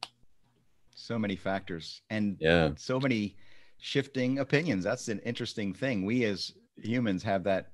So 0.97 1.16
many 1.16 1.37
factors 1.37 2.03
and 2.11 2.37
yeah. 2.40 2.71
so 2.75 2.99
many 2.99 3.37
shifting 3.79 4.40
opinions. 4.40 4.83
That's 4.83 5.07
an 5.07 5.21
interesting 5.21 5.73
thing. 5.75 6.05
We 6.05 6.25
as 6.25 6.55
humans 6.77 7.23
have 7.23 7.45
that 7.45 7.71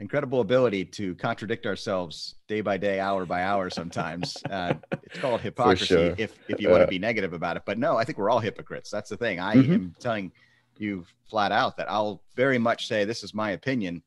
incredible 0.00 0.40
ability 0.40 0.84
to 0.86 1.14
contradict 1.16 1.66
ourselves 1.66 2.36
day 2.48 2.62
by 2.62 2.76
day, 2.76 2.98
hour 2.98 3.26
by 3.26 3.42
hour. 3.44 3.70
Sometimes 3.70 4.42
uh, 4.50 4.74
it's 5.02 5.18
called 5.18 5.40
hypocrisy 5.42 5.86
sure. 5.86 6.14
if 6.18 6.36
if 6.48 6.60
you 6.60 6.70
want 6.70 6.82
to 6.82 6.88
be 6.88 6.98
negative 6.98 7.32
about 7.32 7.56
it. 7.56 7.62
But 7.66 7.78
no, 7.78 7.96
I 7.96 8.04
think 8.04 8.18
we're 8.18 8.30
all 8.30 8.40
hypocrites. 8.40 8.90
That's 8.90 9.10
the 9.10 9.16
thing. 9.16 9.38
I 9.38 9.56
Mhm. 9.56 9.74
am 9.74 9.94
telling 10.00 10.32
you 10.78 11.04
flat 11.28 11.52
out 11.52 11.76
that 11.76 11.90
I'll 11.90 12.22
very 12.34 12.58
much 12.58 12.88
say 12.88 13.04
this 13.04 13.22
is 13.22 13.34
my 13.34 13.50
opinion, 13.50 14.02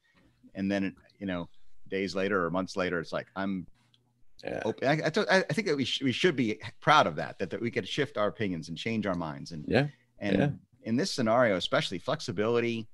and 0.56 0.70
then 0.72 0.96
you 1.20 1.28
know, 1.28 1.48
days 1.88 2.16
later 2.16 2.44
or 2.44 2.50
months 2.50 2.76
later, 2.76 3.00
it's 3.00 3.14
like 3.14 3.28
I'm 3.36 3.68
yeah 4.44 4.62
open. 4.66 4.88
I, 4.88 5.06
I, 5.06 5.10
th- 5.10 5.28
I 5.30 5.42
think 5.44 5.68
that 5.68 5.78
we 5.78 5.86
sh- 5.86 6.02
we 6.02 6.12
should 6.12 6.36
be 6.36 6.60
proud 6.82 7.06
of 7.08 7.16
that, 7.18 7.38
that. 7.40 7.52
That 7.52 7.62
we 7.62 7.70
could 7.72 7.88
shift 7.88 8.18
our 8.18 8.28
opinions 8.28 8.70
and 8.70 8.78
change 8.78 9.06
our 9.06 9.16
minds 9.16 9.52
and 9.52 9.64
yeah 9.68 9.88
and 10.20 10.38
Yeah. 10.38 10.50
in 10.84 10.96
this 10.98 11.14
scenario, 11.14 11.56
especially 11.56 12.00
flexibility 12.00 12.88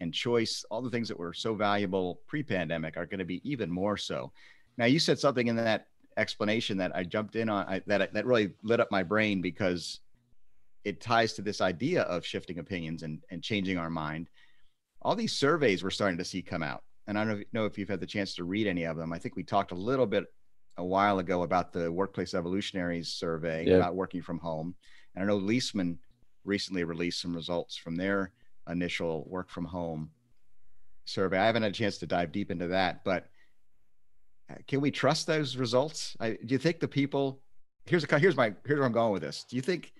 and 0.00 0.12
choice, 0.12 0.64
all 0.70 0.82
the 0.82 0.90
things 0.90 1.08
that 1.08 1.18
were 1.18 1.32
so 1.32 1.54
valuable 1.54 2.20
pre 2.26 2.42
pandemic 2.42 2.96
are 2.96 3.06
going 3.06 3.18
to 3.18 3.24
be 3.24 3.40
even 3.48 3.70
more 3.70 3.96
so. 3.96 4.32
Now, 4.76 4.86
you 4.86 4.98
said 4.98 5.18
something 5.18 5.46
in 5.46 5.56
that 5.56 5.86
explanation 6.16 6.76
that 6.78 6.94
I 6.94 7.04
jumped 7.04 7.36
in 7.36 7.48
on 7.48 7.66
I, 7.66 7.82
that, 7.86 8.12
that 8.12 8.26
really 8.26 8.52
lit 8.62 8.80
up 8.80 8.90
my 8.90 9.02
brain 9.02 9.40
because 9.40 10.00
it 10.84 11.00
ties 11.00 11.34
to 11.34 11.42
this 11.42 11.60
idea 11.60 12.02
of 12.02 12.24
shifting 12.24 12.58
opinions 12.58 13.02
and, 13.02 13.20
and 13.30 13.42
changing 13.42 13.78
our 13.78 13.90
mind. 13.90 14.28
All 15.02 15.14
these 15.14 15.32
surveys 15.32 15.84
we're 15.84 15.90
starting 15.90 16.18
to 16.18 16.24
see 16.24 16.42
come 16.42 16.62
out. 16.62 16.82
And 17.06 17.18
I 17.18 17.24
don't 17.24 17.44
know 17.52 17.66
if 17.66 17.76
you've 17.78 17.88
had 17.88 18.00
the 18.00 18.06
chance 18.06 18.34
to 18.36 18.44
read 18.44 18.66
any 18.66 18.84
of 18.84 18.96
them. 18.96 19.12
I 19.12 19.18
think 19.18 19.36
we 19.36 19.42
talked 19.42 19.72
a 19.72 19.76
little 19.76 20.06
bit 20.06 20.24
a 20.76 20.84
while 20.84 21.18
ago 21.18 21.42
about 21.42 21.72
the 21.72 21.90
Workplace 21.92 22.34
Evolutionaries 22.34 23.08
survey 23.08 23.66
Yeah. 23.66 23.76
about 23.76 23.96
working 23.96 24.22
from 24.22 24.38
home. 24.38 24.74
And 25.14 25.24
I 25.24 25.26
know 25.26 25.38
Leesman 25.38 25.98
recently 26.44 26.84
released 26.84 27.20
some 27.20 27.34
results 27.34 27.76
from 27.76 27.96
their 27.96 28.32
initial 28.70 29.24
work 29.28 29.50
from 29.50 29.64
home 29.64 30.10
survey. 31.04 31.38
I 31.38 31.46
haven't 31.46 31.62
had 31.62 31.72
a 31.72 31.74
chance 31.74 31.98
to 31.98 32.06
dive 32.06 32.32
deep 32.32 32.50
into 32.50 32.68
that, 32.68 33.04
but 33.04 33.28
uh, 34.50 34.54
can 34.66 34.80
we 34.80 34.90
trust 34.90 35.26
those 35.26 35.56
results? 35.56 36.16
I, 36.20 36.30
do 36.30 36.54
you 36.54 36.58
think 36.58 36.80
the 36.80 36.88
people 36.88 37.40
here's 37.86 38.04
a 38.04 38.18
here's 38.18 38.36
my 38.36 38.54
here's 38.64 38.78
where 38.78 38.86
I'm 38.86 38.92
going 38.92 39.12
with 39.12 39.22
this. 39.22 39.44
Do 39.48 39.56
you 39.56 39.62
think 39.62 39.92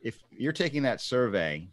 if 0.00 0.18
you're 0.30 0.52
taking 0.52 0.82
that 0.82 1.00
survey 1.00 1.68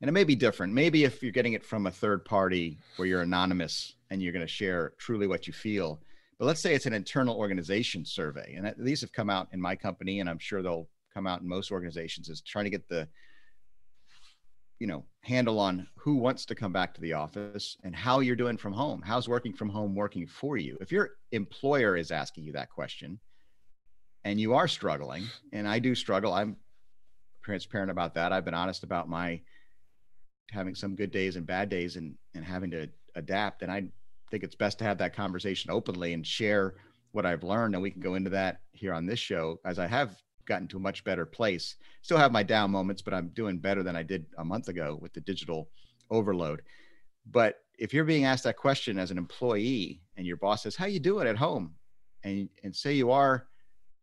and 0.00 0.08
it 0.08 0.12
may 0.12 0.24
be 0.24 0.36
different, 0.36 0.72
maybe 0.72 1.04
if 1.04 1.22
you're 1.22 1.32
getting 1.32 1.54
it 1.54 1.64
from 1.64 1.86
a 1.86 1.90
third 1.90 2.24
party 2.24 2.78
where 2.96 3.08
you're 3.08 3.22
anonymous 3.22 3.94
and 4.10 4.22
you're 4.22 4.32
going 4.32 4.46
to 4.46 4.52
share 4.52 4.92
truly 4.98 5.26
what 5.26 5.46
you 5.46 5.52
feel, 5.52 6.00
but 6.38 6.44
let's 6.46 6.60
say 6.60 6.74
it's 6.74 6.86
an 6.86 6.92
internal 6.92 7.36
organization 7.36 8.04
survey, 8.04 8.54
and 8.56 8.72
these 8.78 9.00
have 9.00 9.12
come 9.12 9.28
out 9.28 9.48
in 9.52 9.60
my 9.60 9.74
company, 9.74 10.20
and 10.20 10.30
I'm 10.30 10.38
sure 10.38 10.62
they'll 10.62 10.88
come 11.12 11.26
out 11.26 11.40
in 11.40 11.48
most 11.48 11.72
organizations, 11.72 12.28
is 12.28 12.40
trying 12.40 12.64
to 12.64 12.70
get 12.70 12.88
the 12.88 13.08
you 14.78 14.86
know 14.86 15.04
handle 15.22 15.58
on 15.58 15.86
who 15.96 16.16
wants 16.16 16.44
to 16.46 16.54
come 16.54 16.72
back 16.72 16.94
to 16.94 17.00
the 17.00 17.12
office 17.12 17.76
and 17.84 17.94
how 17.94 18.20
you're 18.20 18.36
doing 18.36 18.56
from 18.56 18.72
home. 18.72 19.02
How's 19.04 19.28
working 19.28 19.52
from 19.52 19.68
home 19.68 19.94
working 19.94 20.26
for 20.26 20.56
you? 20.56 20.78
If 20.80 20.92
your 20.92 21.10
employer 21.32 21.96
is 21.96 22.10
asking 22.10 22.44
you 22.44 22.52
that 22.52 22.70
question 22.70 23.18
and 24.24 24.40
you 24.40 24.54
are 24.54 24.66
struggling 24.66 25.24
and 25.52 25.68
i 25.68 25.78
do 25.78 25.94
struggle 25.94 26.32
i'm 26.32 26.56
transparent 27.48 27.90
about 27.90 28.14
that. 28.14 28.30
I've 28.30 28.44
been 28.44 28.52
honest 28.52 28.82
about 28.82 29.08
my 29.08 29.40
having 30.50 30.74
some 30.74 30.94
good 30.94 31.10
days 31.10 31.36
and 31.36 31.46
bad 31.46 31.70
days 31.70 31.96
and 31.96 32.14
and 32.34 32.44
having 32.44 32.70
to 32.72 32.88
adapt 33.14 33.62
and 33.62 33.72
i 33.72 33.84
think 34.30 34.44
it's 34.44 34.54
best 34.54 34.78
to 34.78 34.84
have 34.84 34.98
that 34.98 35.16
conversation 35.16 35.70
openly 35.70 36.12
and 36.12 36.26
share 36.26 36.74
what 37.12 37.24
i've 37.24 37.42
learned 37.42 37.74
and 37.74 37.82
we 37.82 37.90
can 37.90 38.02
go 38.02 38.16
into 38.16 38.30
that 38.30 38.60
here 38.72 38.92
on 38.92 39.06
this 39.06 39.18
show 39.18 39.58
as 39.64 39.78
i 39.78 39.86
have 39.86 40.14
gotten 40.48 40.66
to 40.66 40.78
a 40.78 40.80
much 40.80 41.04
better 41.04 41.24
place 41.24 41.76
still 42.02 42.18
have 42.18 42.32
my 42.32 42.42
down 42.42 42.70
moments 42.70 43.02
but 43.02 43.14
i'm 43.14 43.28
doing 43.28 43.58
better 43.58 43.82
than 43.82 43.94
i 43.94 44.02
did 44.02 44.26
a 44.38 44.44
month 44.44 44.68
ago 44.68 44.98
with 45.00 45.12
the 45.12 45.20
digital 45.20 45.68
overload 46.10 46.62
but 47.30 47.60
if 47.78 47.94
you're 47.94 48.04
being 48.04 48.24
asked 48.24 48.44
that 48.44 48.56
question 48.56 48.98
as 48.98 49.10
an 49.10 49.18
employee 49.18 50.00
and 50.16 50.26
your 50.26 50.36
boss 50.36 50.62
says 50.64 50.74
how 50.74 50.86
you 50.86 50.98
doing 50.98 51.28
at 51.28 51.36
home 51.36 51.74
and 52.24 52.48
and 52.64 52.74
say 52.74 52.92
you 52.92 53.10
are 53.10 53.46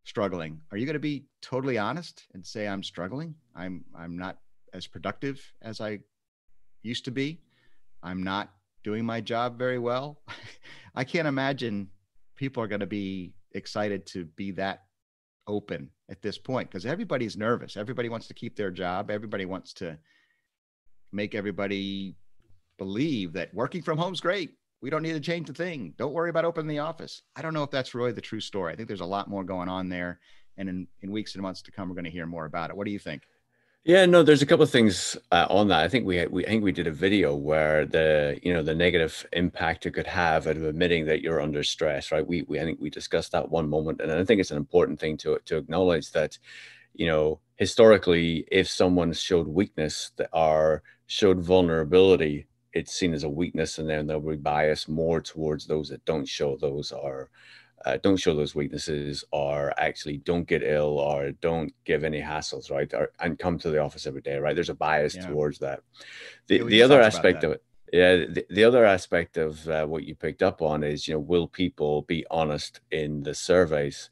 struggling, 0.06 0.62
are 0.72 0.78
you 0.78 0.86
going 0.86 0.94
to 0.94 1.00
be 1.00 1.26
totally 1.42 1.78
honest 1.78 2.26
and 2.34 2.46
say 2.46 2.68
I'm 2.68 2.84
struggling? 2.84 3.36
I'm 3.56 3.84
I'm 3.98 4.18
not 4.18 4.38
as 4.74 4.88
productive 4.88 5.42
as 5.62 5.82
I 5.82 6.00
used 6.84 7.06
to 7.06 7.12
be. 7.12 7.42
I'm 8.04 8.24
not 8.24 8.52
doing 8.84 9.04
my 9.04 9.20
job 9.20 9.58
very 9.58 9.80
well. 9.80 10.22
I 10.96 11.04
can't 11.04 11.28
imagine 11.28 11.90
people 12.36 12.62
are 12.64 12.68
going 12.68 12.82
to 12.82 12.88
be 12.88 13.34
excited 13.54 14.06
to 14.08 14.26
be 14.36 14.52
that 14.52 14.84
open 15.48 15.90
at 16.10 16.22
this 16.22 16.38
point 16.38 16.70
because 16.70 16.86
everybody's 16.86 17.38
nervous. 17.38 17.78
Everybody 17.78 18.10
wants 18.10 18.28
to 18.28 18.34
keep 18.34 18.56
their 18.56 18.72
job. 18.72 19.10
Everybody 19.10 19.46
wants 19.46 19.74
to 19.74 19.98
make 21.12 21.36
everybody 21.36 22.16
believe 22.78 23.34
that 23.34 23.54
working 23.54 23.82
from 23.82 23.98
home 23.98 24.14
is 24.14 24.22
great. 24.22 24.52
We 24.82 24.90
don't 24.90 25.02
need 25.02 25.14
to 25.14 25.20
change 25.20 25.48
the 25.48 25.54
thing. 25.54 25.94
Don't 25.98 26.14
worry 26.14 26.30
about 26.30 26.46
opening 26.46 26.68
the 26.68 26.80
office. 26.80 27.24
I 27.36 27.42
don't 27.42 27.54
know 27.54 27.64
if 27.64 27.72
that's 27.72 27.96
really 27.96 28.12
the 28.12 28.22
true 28.22 28.42
story. 28.42 28.74
I 28.74 28.76
think 28.76 28.88
there's 28.88 29.02
a 29.02 29.06
lot 29.06 29.30
more 29.30 29.44
going 29.44 29.70
on 29.70 29.90
there. 29.90 30.20
And 30.58 30.70
in, 30.70 30.88
in 31.02 31.12
weeks 31.12 31.36
and 31.36 31.42
months 31.42 31.62
to 31.64 31.72
come, 31.72 31.90
we're 31.90 31.96
going 31.96 32.06
to 32.06 32.12
hear 32.12 32.26
more 32.26 32.46
about 32.46 32.70
it. 32.70 32.78
What 32.78 32.86
do 32.86 32.92
you 32.92 33.00
think? 33.00 33.24
Yeah, 33.88 34.08
no, 34.08 34.24
there's 34.24 34.42
a 34.42 34.48
couple 34.48 34.64
of 34.64 34.72
things 34.72 35.16
uh, 35.32 35.46
on 35.48 35.68
that. 35.68 35.82
I 35.84 35.88
think 35.90 36.08
we, 36.08 36.26
we 36.28 36.44
I 36.44 36.50
think 36.50 36.64
we 36.64 36.72
did 36.72 36.88
a 36.88 36.92
video 36.92 37.36
where 37.36 37.86
the 37.86 38.40
you 38.42 38.52
know 38.52 38.64
the 38.64 38.74
negative 38.74 39.28
impact 39.32 39.86
it 39.86 39.92
could 39.92 40.08
have 40.08 40.48
of 40.48 40.64
admitting 40.64 41.06
that 41.06 41.22
you're 41.22 41.40
under 41.40 41.62
stress, 41.64 42.12
right? 42.12 42.26
We, 42.26 42.42
we 42.48 42.60
I 42.60 42.64
think 42.64 42.80
we 42.82 42.90
discussed 42.90 43.32
that 43.34 43.52
one 43.52 43.70
moment, 43.70 44.02
and 44.02 44.12
I 44.12 44.26
think 44.26 44.42
it's 44.42 44.50
an 44.52 44.58
important 44.58 45.00
thing 45.00 45.18
to 45.18 45.38
to 45.46 45.58
acknowledge 45.58 46.12
that, 46.14 46.38
you 46.96 47.08
know, 47.08 47.42
historically, 47.58 48.48
if 48.52 48.68
someone 48.70 49.14
showed 49.14 49.48
weakness 49.48 50.12
that 50.18 50.30
or 50.34 50.84
showed 51.08 51.40
vulnerability, 51.42 52.48
it's 52.74 52.94
seen 52.94 53.14
as 53.14 53.24
a 53.24 53.30
weakness, 53.30 53.78
and 53.80 53.90
then 53.90 54.08
they'll 54.08 54.20
be 54.22 54.36
biased 54.38 54.90
more 54.90 55.22
towards 55.22 55.68
those 55.68 55.90
that 55.90 56.06
don't 56.06 56.28
show 56.28 56.58
those 56.58 56.92
or 56.92 57.30
uh, 57.86 57.98
don't 58.02 58.18
show 58.18 58.36
those 58.36 58.56
weaknesses 58.56 59.24
or 59.32 59.74
actually 59.80 60.18
don't 60.18 60.48
get 60.48 60.64
ill 60.64 60.98
or 60.98 61.32
don't 61.34 61.72
give 61.86 62.04
any 62.04 62.20
hassles 62.20 62.72
right 62.72 62.94
or, 62.94 63.12
and 63.20 63.40
come 63.40 63.58
to 63.60 63.70
the 63.70 63.80
office 63.80 64.08
every 64.08 64.22
day 64.22 64.38
right? 64.38 64.56
There's 64.56 64.70
a 64.70 64.76
bias 64.76 65.16
yeah. 65.16 65.28
towards 65.28 65.60
that. 65.60 65.82
The, 66.48 66.64
the 66.64 66.82
other 66.82 67.02
aspect 67.02 67.44
of 67.44 67.52
it 67.52 67.64
yeah 67.94 68.16
the, 68.18 68.46
the 68.50 68.64
other 68.64 68.84
aspect 68.84 69.38
of 69.38 69.68
uh, 69.70 69.86
what 69.86 70.04
you 70.04 70.16
picked 70.16 70.42
up 70.42 70.62
on 70.62 70.84
is 70.84 71.08
you 71.08 71.14
know 71.14 71.20
will 71.20 71.48
people 71.48 72.02
be 72.04 72.26
honest 72.32 72.82
in 72.92 73.22
the 73.24 73.34
surveys 73.34 74.10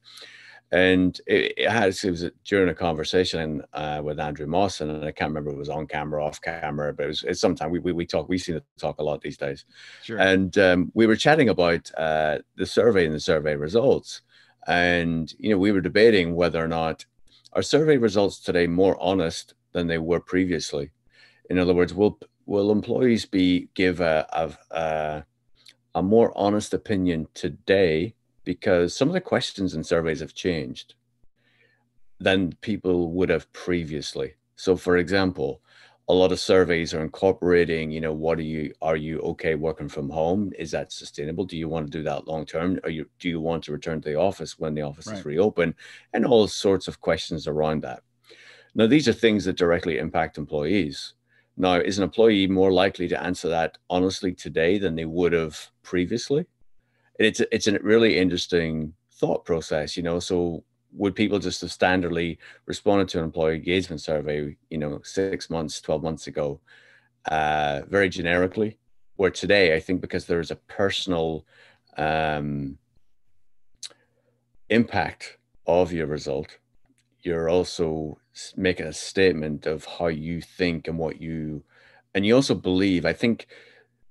and 0.73 1.21
it, 1.27 1.53
it, 1.55 1.69
has 1.69 2.03
it 2.03 2.09
was 2.09 2.25
during 2.45 2.67
a 2.67 2.73
conversation 2.73 3.61
uh, 3.73 4.01
with 4.03 4.19
Andrew 4.19 4.47
Mawson, 4.47 4.89
and 4.89 5.05
I 5.05 5.11
can't 5.11 5.29
remember 5.29 5.51
if 5.51 5.55
it 5.55 5.59
was 5.59 5.69
on 5.69 5.85
camera, 5.85 6.25
off 6.25 6.41
camera, 6.41 6.91
but 6.91 7.03
it 7.03 7.07
was 7.09 7.23
it's 7.23 7.39
sometime 7.39 7.69
we, 7.69 7.77
we, 7.77 7.91
we 7.91 8.07
talk 8.07 8.27
we 8.27 8.39
seem 8.39 8.55
to 8.55 8.63
talk 8.79 8.97
a 8.97 9.03
lot 9.03 9.21
these 9.21 9.37
days. 9.37 9.65
Sure. 10.01 10.17
And 10.17 10.57
um, 10.57 10.91
we 10.95 11.05
were 11.05 11.15
chatting 11.15 11.49
about 11.49 11.91
uh, 11.95 12.39
the 12.55 12.65
survey 12.65 13.05
and 13.05 13.13
the 13.13 13.19
survey 13.19 13.55
results, 13.55 14.21
and 14.65 15.31
you 15.37 15.51
know 15.51 15.59
we 15.59 15.71
were 15.71 15.79
debating 15.79 16.33
whether 16.33 16.63
or 16.63 16.67
not 16.67 17.05
our 17.53 17.61
survey 17.61 17.97
results 17.97 18.39
today 18.39 18.65
more 18.65 18.99
honest 18.99 19.53
than 19.73 19.85
they 19.85 19.99
were 19.99 20.21
previously. 20.21 20.89
In 21.51 21.59
other 21.59 21.75
words, 21.75 21.93
will 21.93 22.19
will 22.47 22.71
employees 22.71 23.27
be 23.27 23.69
give 23.75 23.99
a 23.99 24.25
a, 24.33 24.75
a, 24.75 25.25
a 25.93 26.01
more 26.01 26.35
honest 26.35 26.73
opinion 26.73 27.27
today 27.35 28.15
because 28.43 28.95
some 28.95 29.07
of 29.07 29.13
the 29.13 29.21
questions 29.21 29.73
and 29.73 29.85
surveys 29.85 30.19
have 30.19 30.33
changed 30.33 30.95
than 32.19 32.53
people 32.61 33.11
would 33.11 33.29
have 33.29 33.51
previously. 33.53 34.33
So, 34.55 34.75
for 34.75 34.97
example, 34.97 35.61
a 36.09 36.13
lot 36.13 36.31
of 36.31 36.39
surveys 36.39 36.93
are 36.93 37.01
incorporating, 37.01 37.91
you 37.91 38.01
know, 38.01 38.13
what 38.13 38.37
are 38.37 38.43
you, 38.43 38.73
are 38.81 38.97
you 38.97 39.19
okay 39.19 39.55
working 39.55 39.87
from 39.87 40.09
home? 40.09 40.51
Is 40.59 40.71
that 40.71 40.91
sustainable? 40.91 41.45
Do 41.45 41.57
you 41.57 41.69
want 41.69 41.87
to 41.87 41.97
do 41.97 42.03
that 42.03 42.27
long 42.27 42.45
term? 42.45 42.79
Or 42.83 42.89
you, 42.89 43.09
do 43.19 43.29
you 43.29 43.39
want 43.39 43.63
to 43.65 43.71
return 43.71 44.01
to 44.01 44.09
the 44.09 44.15
office 44.19 44.59
when 44.59 44.73
the 44.73 44.81
office 44.81 45.07
right. 45.07 45.17
is 45.17 45.25
reopened? 45.25 45.75
And 46.13 46.25
all 46.25 46.47
sorts 46.47 46.87
of 46.87 46.99
questions 46.99 47.47
around 47.47 47.83
that. 47.83 48.03
Now, 48.75 48.87
these 48.87 49.07
are 49.07 49.13
things 49.13 49.45
that 49.45 49.57
directly 49.57 49.97
impact 49.97 50.37
employees. 50.37 51.13
Now, 51.55 51.75
is 51.75 51.99
an 51.99 52.03
employee 52.03 52.47
more 52.47 52.73
likely 52.73 53.07
to 53.07 53.23
answer 53.23 53.47
that 53.49 53.77
honestly 53.89 54.33
today 54.33 54.79
than 54.79 54.95
they 54.95 55.05
would 55.05 55.33
have 55.33 55.69
previously? 55.83 56.47
It's 57.23 57.41
it's 57.51 57.67
a 57.67 57.79
really 57.79 58.17
interesting 58.17 58.93
thought 59.11 59.45
process, 59.45 59.95
you 59.97 60.03
know. 60.03 60.19
So 60.19 60.63
would 60.93 61.15
people 61.15 61.39
just 61.39 61.61
have 61.61 61.69
standardly 61.69 62.37
responded 62.65 63.09
to 63.09 63.19
an 63.19 63.25
employee 63.25 63.55
engagement 63.55 64.01
survey, 64.01 64.55
you 64.69 64.77
know, 64.77 65.01
six 65.03 65.49
months, 65.49 65.81
12 65.81 66.03
months 66.03 66.27
ago, 66.27 66.59
uh, 67.25 67.81
very 67.87 68.09
generically? 68.09 68.77
Where 69.15 69.31
today, 69.31 69.75
I 69.75 69.79
think 69.79 70.01
because 70.01 70.25
there 70.25 70.39
is 70.39 70.51
a 70.51 70.55
personal 70.55 71.45
um, 71.97 72.77
impact 74.69 75.37
of 75.67 75.93
your 75.93 76.07
result, 76.07 76.57
you're 77.21 77.49
also 77.49 78.17
making 78.55 78.87
a 78.87 78.93
statement 78.93 79.65
of 79.65 79.85
how 79.85 80.07
you 80.07 80.41
think 80.41 80.87
and 80.87 80.97
what 80.97 81.21
you, 81.21 81.63
and 82.13 82.25
you 82.25 82.35
also 82.35 82.55
believe. 82.55 83.05
I 83.05 83.13
think 83.13 83.47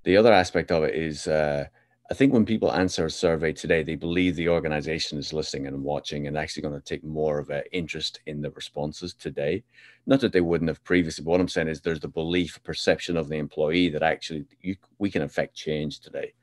the 0.05 0.17
other 0.17 0.33
aspect 0.33 0.71
of 0.71 0.85
it 0.85 0.95
is 0.95 1.27
uh, 1.27 1.67
I 2.13 2.15
think 2.15 2.35
when 2.35 2.45
people 2.45 2.71
answer 2.71 3.07
a 3.07 3.11
survey 3.11 3.55
today, 3.55 3.83
they 3.83 3.95
believe 3.95 4.37
the 4.37 4.51
organization 4.51 5.17
is 5.17 5.33
listening 5.33 5.67
and 5.67 5.83
watching 5.83 6.27
and 6.27 6.37
actually 6.37 6.63
going 6.63 6.79
to 6.79 6.85
take 6.85 7.03
more 7.03 7.39
of 7.39 7.49
an 7.49 7.63
interest 7.73 8.21
in 8.27 8.43
the 8.43 8.51
responses 8.51 9.15
today. 9.15 9.65
Not 10.05 10.21
that 10.21 10.31
they 10.31 10.43
wouldn't 10.43 10.69
have 10.69 10.85
previously, 10.85 11.25
but 11.25 11.31
what 11.31 11.41
I'm 11.41 11.49
saying 11.49 11.69
is 11.69 11.81
there's 11.81 12.01
the 12.01 12.09
belief, 12.09 12.63
perception 12.65 13.17
of 13.17 13.31
the 13.31 13.37
employee 13.37 13.89
that 13.89 14.03
actually 14.03 14.45
you, 14.61 14.77
we 14.99 15.11
can 15.11 15.23
affect 15.23 15.55
change 15.55 16.01
today 16.01 16.35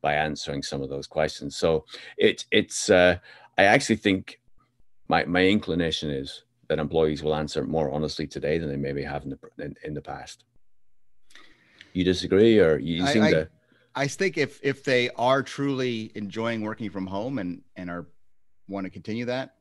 by 0.00 0.14
answering 0.14 0.62
some 0.62 0.80
of 0.80 0.88
those 0.88 1.06
questions. 1.06 1.56
So 1.56 1.84
it, 2.16 2.46
it's, 2.50 2.88
uh, 2.88 3.18
I 3.58 3.64
actually 3.64 3.96
think 3.96 4.40
my, 5.08 5.26
my 5.26 5.44
inclination 5.44 6.08
is 6.08 6.44
that 6.68 6.78
employees 6.78 7.22
will 7.22 7.34
answer 7.34 7.64
more 7.64 7.92
honestly 7.92 8.26
today 8.26 8.56
than 8.56 8.70
they 8.70 8.76
maybe 8.76 9.02
have 9.02 9.24
in 9.24 9.28
the, 9.28 9.38
in, 9.62 9.74
in 9.84 9.92
the 9.92 10.00
past. 10.00 10.44
You 11.92 12.02
disagree 12.02 12.58
or 12.60 12.78
you 12.78 13.06
seem 13.08 13.24
I, 13.24 13.30
to 13.32 13.48
I 13.94 14.06
think 14.06 14.38
if 14.38 14.60
if 14.62 14.84
they 14.84 15.10
are 15.10 15.42
truly 15.42 16.12
enjoying 16.14 16.62
working 16.62 16.90
from 16.90 17.06
home 17.06 17.38
and 17.38 17.62
and 17.76 17.90
are 17.90 18.06
want 18.68 18.84
to 18.84 18.90
continue 18.90 19.24
that, 19.26 19.54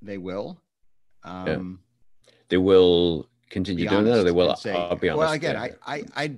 they 0.00 0.18
will. 0.18 0.60
Um, 1.24 1.80
yeah. 2.26 2.32
They 2.48 2.56
will 2.58 3.28
continue 3.50 3.88
doing 3.88 4.04
that, 4.04 4.18
or 4.18 4.24
they 4.24 4.30
will. 4.30 4.54
Say, 4.56 4.72
I'll 4.72 4.96
be 4.96 5.08
honest. 5.08 5.18
Well, 5.18 5.32
again, 5.32 5.56
I, 5.56 5.72
I 5.86 6.04
I 6.14 6.36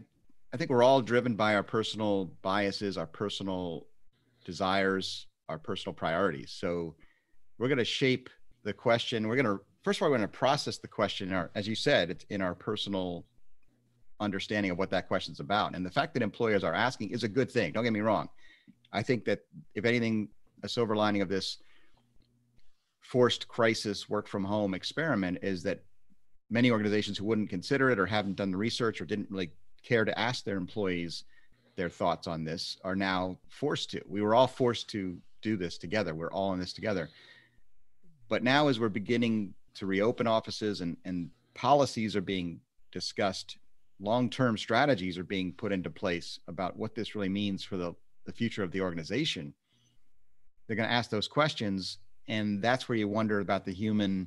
I 0.53 0.57
think 0.57 0.71
we're 0.71 0.83
all 0.83 1.03
driven 1.03 1.35
by 1.35 1.55
our 1.55 1.63
personal 1.63 2.31
biases, 2.43 2.97
our 2.97 3.07
personal 3.07 3.87
desires, 4.45 5.27
our 5.49 5.59
personal 5.59 5.95
priorities. 5.95 6.51
So 6.51 6.95
we're 7.59 7.69
going 7.69 7.79
to 7.79 7.85
shape 7.85 8.31
the 8.63 8.73
question. 8.73 9.29
We're 9.29 9.37
going 9.37 9.47
to 9.47 9.61
first 9.85 9.99
of 9.99 10.03
all, 10.03 10.11
we're 10.11 10.19
going 10.19 10.29
to 10.29 10.37
process 10.37 10.79
the 10.79 10.89
question 10.89 11.29
in 11.29 11.35
our, 11.35 11.51
as 11.55 11.69
you 11.69 11.75
said, 11.75 12.11
it's 12.11 12.25
in 12.31 12.41
our 12.41 12.55
personal 12.55 13.25
understanding 14.21 14.71
of 14.71 14.79
what 14.79 14.91
that 14.91 15.09
question's 15.09 15.41
about. 15.41 15.75
And 15.75 15.85
the 15.85 15.91
fact 15.91 16.15
that 16.15 16.23
employers 16.23 16.65
are 16.65 16.75
asking 16.75 17.11
is 17.11 17.25
a 17.25 17.29
good 17.29 17.51
thing. 17.51 17.73
Don't 17.73 17.85
get 17.85 17.93
me 17.93 18.01
wrong. 18.01 18.29
I 18.93 19.03
think 19.03 19.25
that 19.25 19.41
if 19.75 19.85
anything, 19.85 20.29
a 20.63 20.69
silver 20.69 20.97
lining 20.97 21.23
of 21.23 21.29
this 21.29 21.59
forced 23.01 23.49
crisis 23.49 24.09
work 24.09 24.27
from 24.27 24.45
home 24.45 24.73
experiment 24.73 25.39
is 25.43 25.63
that 25.65 25.83
many 26.51 26.71
organizations 26.71 27.19
who 27.19 27.25
wouldn't 27.25 27.51
consider 27.51 27.91
it 27.91 27.99
or 27.99 28.07
haven't 28.07 28.37
done 28.37 28.51
the 28.51 28.57
research 28.57 29.01
or 29.01 29.05
didn't 29.05 29.31
really 29.31 29.51
care 29.83 30.05
to 30.05 30.19
ask 30.19 30.45
their 30.45 30.57
employees 30.57 31.25
their 31.77 31.91
thoughts 31.91 32.27
on 32.27 32.45
this 32.45 32.79
are 32.85 32.97
now 32.97 33.37
forced 33.49 33.91
to. 33.91 34.01
We 34.07 34.23
were 34.23 34.35
all 34.35 34.47
forced 34.47 34.89
to 34.91 35.19
do 35.43 35.57
this 35.57 35.77
together. 35.77 36.15
We're 36.15 36.31
all 36.31 36.53
in 36.53 36.61
this 36.61 36.73
together. 36.73 37.11
But 38.29 38.43
now, 38.43 38.69
as 38.69 38.81
we're 38.81 38.89
beginning 38.89 39.55
to 39.75 39.87
reopen 39.87 40.27
offices 40.27 40.81
and, 40.81 40.97
and 41.05 41.31
policies 41.55 42.17
are 42.17 42.23
being 42.23 42.61
discussed 42.93 43.59
long-term 44.01 44.59
strategies 44.59 45.19
are 45.19 45.25
being 45.25 45.53
put 45.53 45.73
into 45.73 45.91
place 45.91 46.39
about 46.49 46.77
what 46.77 46.95
this 46.95 47.15
really 47.15 47.29
means 47.29 47.63
for 47.63 47.77
the, 47.77 47.95
the 48.27 48.33
future 48.33 48.63
of 48.63 48.73
the 48.73 48.81
organization 48.81 49.55
they're 50.67 50.77
going 50.77 50.89
to 50.89 50.95
ask 50.95 51.11
those 51.11 51.29
questions 51.29 51.99
and 52.29 52.63
that's 52.63 52.89
where 52.89 52.97
you 52.97 53.09
wonder 53.09 53.41
about 53.41 53.65
the 53.65 53.73
human 53.73 54.27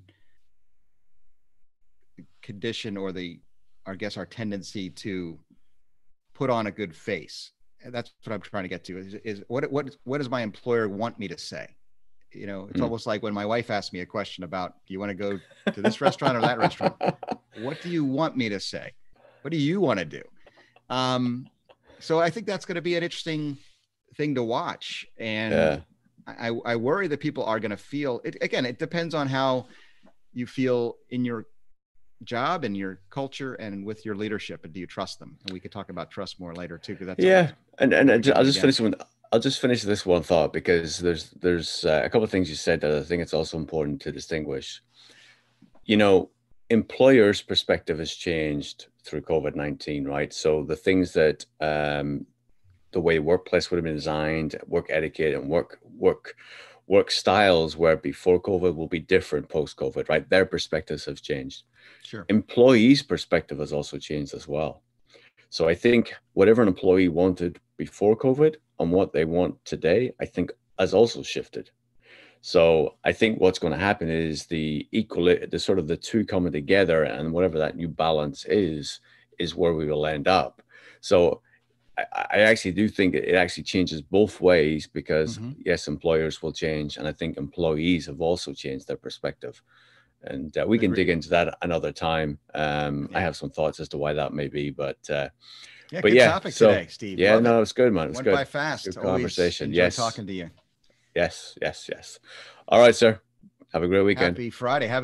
condition 2.41 2.95
or 2.95 3.11
the 3.11 3.39
i 3.85 3.95
guess 3.95 4.17
our 4.17 4.25
tendency 4.25 4.89
to 4.89 5.37
put 6.37 6.51
on 6.51 6.67
a 6.67 6.71
good 6.71 6.95
face. 6.95 7.51
And 7.83 7.93
that's 7.93 8.13
what 8.23 8.33
i'm 8.33 8.41
trying 8.41 8.63
to 8.63 8.69
get 8.69 8.83
to 8.85 8.97
is, 8.97 9.15
is 9.23 9.43
what 9.47 9.69
what 9.71 9.95
what 10.03 10.19
does 10.19 10.29
my 10.29 10.41
employer 10.41 10.87
want 10.87 11.19
me 11.19 11.27
to 11.27 11.37
say? 11.37 11.67
You 12.31 12.45
know 12.45 12.67
it's 12.69 12.79
mm. 12.79 12.83
almost 12.83 13.07
like 13.07 13.23
when 13.23 13.33
my 13.33 13.45
wife 13.45 13.71
asks 13.71 13.93
me 13.93 14.01
a 14.01 14.05
question 14.05 14.43
about 14.43 14.75
do 14.85 14.93
you 14.93 14.99
want 14.99 15.09
to 15.09 15.15
go 15.15 15.39
to 15.71 15.81
this 15.81 16.01
restaurant 16.01 16.37
or 16.37 16.41
that 16.41 16.57
restaurant? 16.57 16.95
What 17.61 17.81
do 17.81 17.89
you 17.89 18.05
want 18.05 18.37
me 18.37 18.49
to 18.49 18.59
say 18.59 18.93
what 19.47 19.53
do 19.53 19.57
you 19.59 19.79
want 19.79 19.97
to 19.97 20.03
do? 20.03 20.21
Um, 20.89 21.47
so 21.99 22.19
I 22.19 22.29
think 22.29 22.45
that's 22.45 22.65
going 22.65 22.75
to 22.75 22.81
be 22.81 22.97
an 22.97 23.03
interesting 23.03 23.57
thing 24.17 24.35
to 24.35 24.43
watch. 24.43 25.07
And 25.17 25.53
yeah. 25.53 25.79
I, 26.27 26.49
I 26.65 26.75
worry 26.75 27.07
that 27.07 27.21
people 27.21 27.45
are 27.45 27.57
going 27.57 27.71
to 27.71 27.77
feel 27.77 28.19
it. 28.25 28.35
Again, 28.41 28.65
it 28.65 28.77
depends 28.77 29.15
on 29.15 29.25
how 29.25 29.67
you 30.33 30.47
feel 30.47 30.97
in 31.11 31.23
your 31.23 31.45
job 32.25 32.65
and 32.65 32.75
your 32.75 32.99
culture 33.09 33.53
and 33.53 33.85
with 33.85 34.03
your 34.03 34.17
leadership 34.17 34.65
and 34.65 34.73
do 34.73 34.81
you 34.81 34.87
trust 34.87 35.17
them 35.19 35.37
and 35.45 35.53
we 35.53 35.59
could 35.59 35.71
talk 35.71 35.89
about 35.89 36.09
trust 36.09 36.39
more 36.39 36.55
later 36.55 36.75
too 36.75 36.93
because 36.93 37.05
that's 37.05 37.23
yeah 37.23 37.51
and 37.77 37.93
and 37.93 38.09
i'll 38.35 38.43
just 38.43 38.59
finish 38.59 38.79
with 38.79 38.95
I'll 39.31 39.39
just 39.39 39.59
finish 39.59 39.83
this 39.83 40.03
one 40.03 40.23
thought 40.23 40.51
because 40.51 40.97
there's 40.97 41.29
there's 41.31 41.85
uh, 41.85 42.01
a 42.03 42.09
couple 42.09 42.23
of 42.23 42.31
things 42.31 42.49
you 42.49 42.55
said 42.55 42.81
that 42.81 42.91
I 42.91 43.03
think 43.03 43.21
it's 43.21 43.33
also 43.33 43.57
important 43.57 44.01
to 44.01 44.11
distinguish. 44.11 44.81
You 45.85 45.97
know, 45.97 46.29
employers' 46.69 47.41
perspective 47.41 47.99
has 47.99 48.13
changed 48.13 48.87
through 49.03 49.21
COVID 49.21 49.55
nineteen, 49.55 50.05
right? 50.05 50.33
So 50.33 50.63
the 50.63 50.75
things 50.75 51.13
that 51.13 51.45
um, 51.59 52.25
the 52.91 52.99
way 52.99 53.19
workplace 53.19 53.69
would 53.69 53.77
have 53.77 53.83
been 53.83 53.95
designed, 53.95 54.55
work 54.67 54.87
etiquette 54.89 55.35
and 55.35 55.49
work 55.49 55.79
work 55.97 56.35
work 56.87 57.11
styles 57.11 57.75
were 57.75 57.97
before 57.97 58.41
COVID 58.41 58.75
will 58.75 58.87
be 58.87 58.99
different 58.99 59.49
post 59.49 59.77
COVID, 59.77 60.07
right? 60.09 60.29
Their 60.29 60.45
perspectives 60.45 61.05
have 61.05 61.21
changed. 61.21 61.63
Sure. 62.03 62.25
Employees' 62.29 63.03
perspective 63.03 63.59
has 63.59 63.73
also 63.73 63.97
changed 63.97 64.33
as 64.33 64.47
well. 64.47 64.81
So 65.49 65.67
I 65.67 65.75
think 65.75 66.13
whatever 66.33 66.61
an 66.61 66.67
employee 66.67 67.09
wanted 67.09 67.59
before 67.77 68.15
COVID 68.17 68.55
and 68.79 68.91
what 68.91 69.11
they 69.13 69.25
want 69.25 69.63
today, 69.65 70.13
I 70.21 70.25
think 70.25 70.51
has 70.79 70.93
also 70.93 71.23
shifted. 71.23 71.71
So 72.41 72.95
I 73.03 73.11
think 73.11 73.39
what's 73.39 73.59
going 73.59 73.73
to 73.73 73.79
happen 73.79 74.09
is 74.09 74.45
the 74.45 74.87
equal, 74.91 75.25
the 75.25 75.59
sort 75.59 75.79
of 75.79 75.87
the 75.87 75.97
two 75.97 76.25
coming 76.25 76.51
together, 76.51 77.03
and 77.03 77.33
whatever 77.33 77.57
that 77.59 77.75
new 77.75 77.87
balance 77.87 78.45
is, 78.45 78.99
is 79.39 79.55
where 79.55 79.73
we 79.73 79.85
will 79.85 80.05
end 80.05 80.27
up. 80.27 80.61
So 81.01 81.41
I, 81.97 82.05
I 82.13 82.39
actually 82.41 82.71
do 82.71 82.87
think 82.87 83.15
it 83.15 83.35
actually 83.35 83.63
changes 83.63 84.01
both 84.01 84.39
ways 84.39 84.87
because 84.87 85.37
mm-hmm. 85.37 85.61
yes, 85.65 85.87
employers 85.87 86.41
will 86.41 86.53
change, 86.53 86.97
and 86.97 87.07
I 87.07 87.11
think 87.11 87.37
employees 87.37 88.05
have 88.05 88.21
also 88.21 88.53
changed 88.53 88.87
their 88.87 88.97
perspective. 88.97 89.61
And 90.23 90.57
uh, 90.57 90.65
we 90.67 90.79
can 90.79 90.93
dig 90.93 91.09
into 91.09 91.29
that 91.29 91.57
another 91.61 91.91
time. 91.91 92.39
Um, 92.55 93.07
yeah. 93.11 93.19
I 93.19 93.21
have 93.21 93.35
some 93.35 93.51
thoughts 93.51 93.79
as 93.79 93.87
to 93.89 93.97
why 93.97 94.13
that 94.13 94.33
may 94.33 94.47
be, 94.47 94.71
but 94.71 94.97
uh, 95.09 95.29
yeah, 95.91 96.01
but 96.01 96.11
yeah, 96.11 96.31
topic 96.31 96.53
so, 96.53 96.69
today, 96.69 96.87
Steve. 96.89 97.19
Yeah, 97.19 97.35
Love 97.35 97.43
no, 97.43 97.57
it. 97.57 97.59
was 97.61 97.73
good, 97.73 97.93
man. 97.93 98.05
It 98.05 98.09
was 98.09 98.15
Went 98.17 98.25
good. 98.25 98.35
by 98.35 98.45
fast. 98.45 98.85
Good 98.85 98.97
conversation. 98.97 99.71
Yes, 99.71 99.95
talking 99.95 100.25
to 100.27 100.33
you. 100.33 100.49
Yes, 101.17 101.57
yes, 101.59 101.89
yes. 101.91 102.19
All 102.67 102.79
right, 102.79 102.95
sir. 102.95 103.19
Have 103.73 103.81
a 103.81 103.87
great 103.87 104.03
weekend. 104.03 104.37
Happy 104.37 104.51
Friday. 104.51 104.85
Have 104.85 104.91
a 104.91 104.95